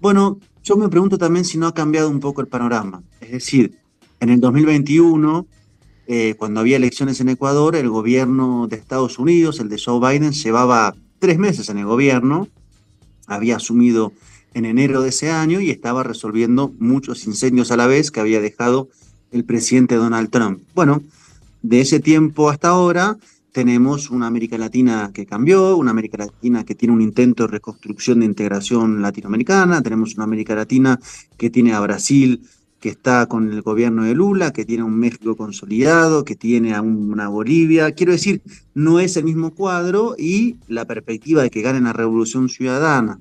bueno, 0.00 0.38
yo 0.62 0.76
me 0.76 0.88
pregunto 0.88 1.18
también 1.18 1.44
si 1.44 1.58
no 1.58 1.66
ha 1.66 1.74
cambiado 1.74 2.08
un 2.08 2.20
poco 2.20 2.40
el 2.40 2.46
panorama. 2.46 3.02
Es 3.20 3.32
decir, 3.32 3.78
en 4.20 4.30
el 4.30 4.40
2021, 4.40 5.46
eh, 6.06 6.34
cuando 6.38 6.60
había 6.60 6.76
elecciones 6.76 7.20
en 7.20 7.30
Ecuador, 7.30 7.76
el 7.76 7.88
gobierno 7.88 8.66
de 8.68 8.76
Estados 8.76 9.18
Unidos, 9.18 9.60
el 9.60 9.68
de 9.68 9.80
Joe 9.84 10.00
Biden, 10.00 10.32
llevaba 10.32 10.94
tres 11.18 11.38
meses 11.38 11.68
en 11.68 11.78
el 11.78 11.86
gobierno, 11.86 12.48
había 13.26 13.56
asumido 13.56 14.12
en 14.54 14.64
enero 14.64 15.02
de 15.02 15.10
ese 15.10 15.30
año 15.30 15.60
y 15.60 15.70
estaba 15.70 16.02
resolviendo 16.02 16.72
muchos 16.78 17.26
incendios 17.26 17.70
a 17.70 17.76
la 17.76 17.86
vez 17.86 18.10
que 18.10 18.20
había 18.20 18.40
dejado 18.40 18.88
el 19.30 19.44
presidente 19.44 19.96
Donald 19.96 20.30
Trump. 20.30 20.60
Bueno, 20.74 21.02
de 21.62 21.80
ese 21.80 22.00
tiempo 22.00 22.50
hasta 22.50 22.68
ahora, 22.68 23.18
tenemos 23.52 24.10
una 24.10 24.26
América 24.26 24.58
Latina 24.58 25.10
que 25.12 25.26
cambió, 25.26 25.76
una 25.76 25.90
América 25.90 26.18
Latina 26.18 26.64
que 26.64 26.74
tiene 26.74 26.94
un 26.94 27.02
intento 27.02 27.44
de 27.44 27.52
reconstrucción 27.52 28.20
de 28.20 28.26
integración 28.26 29.02
latinoamericana, 29.02 29.82
tenemos 29.82 30.14
una 30.14 30.24
América 30.24 30.54
Latina 30.54 30.98
que 31.36 31.50
tiene 31.50 31.72
a 31.72 31.80
Brasil 31.80 32.42
que 32.80 32.90
está 32.90 33.26
con 33.26 33.52
el 33.52 33.62
gobierno 33.62 34.04
de 34.04 34.14
Lula, 34.14 34.52
que 34.52 34.64
tiene 34.64 34.82
a 34.82 34.86
un 34.86 34.96
México 34.96 35.36
consolidado, 35.36 36.24
que 36.24 36.36
tiene 36.36 36.74
a 36.74 36.82
una 36.82 37.28
Bolivia. 37.28 37.90
Quiero 37.92 38.12
decir, 38.12 38.40
no 38.74 39.00
es 39.00 39.16
el 39.16 39.24
mismo 39.24 39.52
cuadro 39.52 40.14
y 40.16 40.56
la 40.68 40.84
perspectiva 40.84 41.42
de 41.42 41.50
que 41.50 41.62
gane 41.62 41.80
la 41.80 41.92
revolución 41.92 42.48
ciudadana 42.48 43.20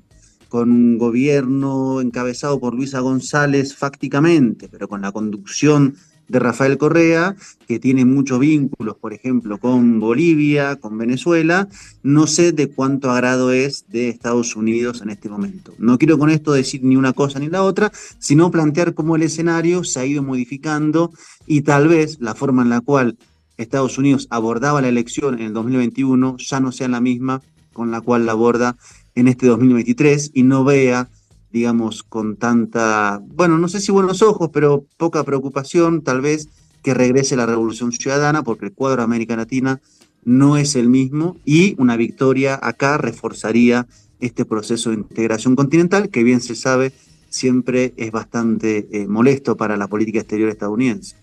con 0.50 0.72
un 0.72 0.98
gobierno 0.98 2.02
encabezado 2.02 2.60
por 2.60 2.74
Luisa 2.74 3.00
González 3.00 3.76
fácticamente, 3.76 4.70
pero 4.70 4.88
con 4.88 5.02
la 5.02 5.12
conducción 5.12 5.96
de 6.28 6.40
Rafael 6.40 6.78
Correa, 6.78 7.36
que 7.68 7.80
tiene 7.80 8.06
muchos 8.06 8.40
vínculos, 8.40 8.96
por 8.98 9.14
ejemplo, 9.14 9.58
con 9.58 10.00
Bolivia, 10.00 10.76
con 10.76 10.98
Venezuela, 10.98 11.68
no 12.04 12.28
sé 12.28 12.52
de 12.52 12.68
cuánto 12.68 13.12
agrado 13.12 13.52
es 13.52 13.86
de 13.90 14.10
Estados 14.10 14.56
Unidos 14.56 15.02
en 15.02 15.10
este 15.10 15.30
momento. 15.30 15.74
No 15.78 15.98
quiero 15.98 16.18
con 16.18 16.30
esto 16.30 16.54
decir 16.54 16.84
ni 16.84 16.96
una 16.96 17.14
cosa 17.14 17.40
ni 17.40 17.48
la 17.48 17.64
otra, 17.64 17.92
sino 18.20 18.52
plantear 18.52 18.94
cómo 18.94 19.16
el 19.16 19.24
escenario 19.24 19.84
se 19.84 20.00
ha 20.00 20.06
ido 20.06 20.24
modificando 20.24 21.12
y 21.46 21.62
tal 21.62 21.88
vez 21.88 22.18
la 22.20 22.36
forma 22.36 22.64
en 22.64 22.70
la 22.70 22.82
cual 22.82 23.18
Estados 23.58 23.98
Unidos 23.98 24.28
abordaba 24.30 24.82
la 24.82 24.90
elección 24.90 25.36
en 25.36 25.48
el 25.48 25.54
2021 25.54 26.38
ya 26.38 26.60
no 26.60 26.72
sea 26.72 26.88
la 26.88 27.02
misma 27.02 27.42
con 27.74 27.92
la 27.92 28.02
cual 28.02 28.26
la 28.26 28.34
aborda 28.34 28.78
en 29.16 29.28
este 29.28 29.48
2023 29.48 30.32
y 30.34 30.44
no 30.44 30.64
vea 30.64 31.10
digamos, 31.52 32.04
con 32.04 32.36
tanta, 32.36 33.22
bueno, 33.26 33.58
no 33.58 33.68
sé 33.68 33.80
si 33.80 33.92
buenos 33.92 34.22
ojos, 34.22 34.50
pero 34.54 34.86
poca 34.98 35.24
preocupación, 35.24 36.02
tal 36.02 36.22
vez, 36.22 36.50
que 36.84 36.94
regrese 36.94 37.36
la 37.36 37.46
revolución 37.46 37.92
ciudadana, 37.92 38.44
porque 38.44 38.66
el 38.66 38.74
cuadro 38.74 38.98
de 38.98 39.06
América 39.06 39.36
Latina 39.36 39.82
no 40.24 40.58
es 40.58 40.76
el 40.76 40.90
mismo 40.90 41.38
y 41.46 41.76
una 41.80 41.96
victoria 41.96 42.60
acá 42.62 42.98
reforzaría 42.98 43.88
este 44.20 44.46
proceso 44.46 44.90
de 44.90 44.98
integración 44.98 45.56
continental, 45.56 46.10
que 46.10 46.24
bien 46.24 46.42
se 46.42 46.56
sabe 46.56 46.92
siempre 47.30 47.94
es 47.98 48.12
bastante 48.12 48.88
eh, 48.92 49.08
molesto 49.08 49.58
para 49.58 49.78
la 49.78 49.88
política 49.88 50.20
exterior 50.20 50.50
estadounidense. 50.50 51.16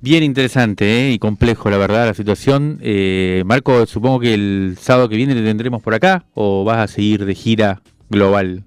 Bien 0.00 0.24
interesante 0.24 1.08
eh, 1.08 1.12
y 1.12 1.18
complejo, 1.18 1.70
la 1.70 1.78
verdad, 1.78 2.06
la 2.06 2.14
situación. 2.14 2.78
Eh, 2.82 3.44
Marco, 3.46 3.86
supongo 3.86 4.20
que 4.20 4.34
el 4.34 4.76
sábado 4.80 5.08
que 5.08 5.16
viene 5.16 5.34
te 5.34 5.42
tendremos 5.42 5.80
por 5.80 5.94
acá 5.94 6.24
o 6.34 6.64
vas 6.64 6.78
a 6.78 6.92
seguir 6.92 7.24
de 7.24 7.34
gira 7.34 7.82
global. 8.10 8.64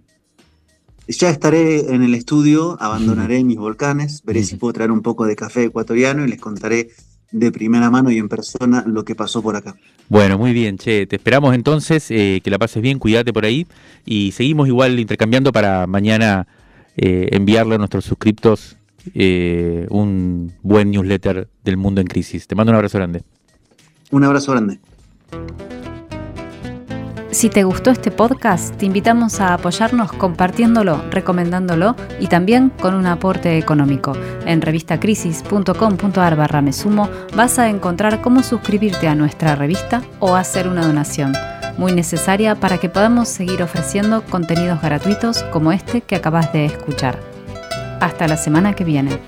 Ya 1.07 1.29
estaré 1.29 1.93
en 1.93 2.01
el 2.01 2.15
estudio, 2.15 2.77
abandonaré 2.79 3.43
mis 3.43 3.57
volcanes, 3.57 4.23
veré 4.25 4.43
si 4.43 4.55
puedo 4.55 4.73
traer 4.73 4.91
un 4.91 5.01
poco 5.01 5.25
de 5.25 5.35
café 5.35 5.65
ecuatoriano 5.65 6.25
y 6.25 6.27
les 6.27 6.39
contaré 6.39 6.89
de 7.31 7.51
primera 7.51 7.91
mano 7.91 8.11
y 8.11 8.17
en 8.17 8.29
persona 8.29 8.83
lo 8.87 9.05
que 9.05 9.13
pasó 9.13 9.41
por 9.41 9.55
acá. 9.55 9.75
Bueno, 10.09 10.37
muy 10.37 10.53
bien, 10.53 10.77
Che. 10.77 11.05
Te 11.05 11.17
esperamos 11.17 11.53
entonces, 11.53 12.09
eh, 12.09 12.41
que 12.43 12.49
la 12.49 12.57
pases 12.57 12.81
bien, 12.81 12.97
cuídate 12.97 13.33
por 13.33 13.45
ahí 13.45 13.67
y 14.05 14.31
seguimos 14.31 14.67
igual 14.67 14.99
intercambiando 14.99 15.51
para 15.51 15.85
mañana 15.85 16.47
eh, 16.97 17.29
enviarle 17.31 17.75
a 17.75 17.77
nuestros 17.77 18.05
suscriptos 18.05 18.77
eh, 19.13 19.85
un 19.89 20.53
buen 20.63 20.91
newsletter 20.91 21.47
del 21.63 21.77
mundo 21.77 22.01
en 22.01 22.07
crisis. 22.07 22.47
Te 22.47 22.55
mando 22.55 22.71
un 22.71 22.77
abrazo 22.77 22.97
grande. 22.97 23.23
Un 24.11 24.23
abrazo 24.23 24.53
grande. 24.53 24.79
Si 27.35 27.49
te 27.49 27.65
gustó 27.65 27.91
este 27.91 28.11
podcast, 28.11 28.73
te 28.77 28.85
invitamos 28.85 29.41
a 29.41 29.53
apoyarnos 29.53 30.13
compartiéndolo, 30.13 31.03
recomendándolo 31.11 31.97
y 32.17 32.27
también 32.27 32.69
con 32.69 32.93
un 32.93 33.05
aporte 33.07 33.57
económico. 33.57 34.13
En 34.45 34.61
revistacrisis.com.ar 34.61 36.37
barra 36.37 36.61
mesumo 36.61 37.09
vas 37.35 37.59
a 37.59 37.67
encontrar 37.67 38.21
cómo 38.21 38.41
suscribirte 38.41 39.09
a 39.09 39.15
nuestra 39.15 39.53
revista 39.55 40.01
o 40.19 40.35
hacer 40.35 40.69
una 40.69 40.87
donación, 40.87 41.33
muy 41.77 41.91
necesaria 41.91 42.55
para 42.55 42.77
que 42.77 42.87
podamos 42.87 43.27
seguir 43.27 43.61
ofreciendo 43.61 44.23
contenidos 44.23 44.81
gratuitos 44.81 45.43
como 45.51 45.73
este 45.73 45.99
que 45.99 46.15
acabas 46.15 46.53
de 46.53 46.63
escuchar. 46.63 47.19
Hasta 47.99 48.29
la 48.29 48.37
semana 48.37 48.73
que 48.75 48.85
viene. 48.85 49.19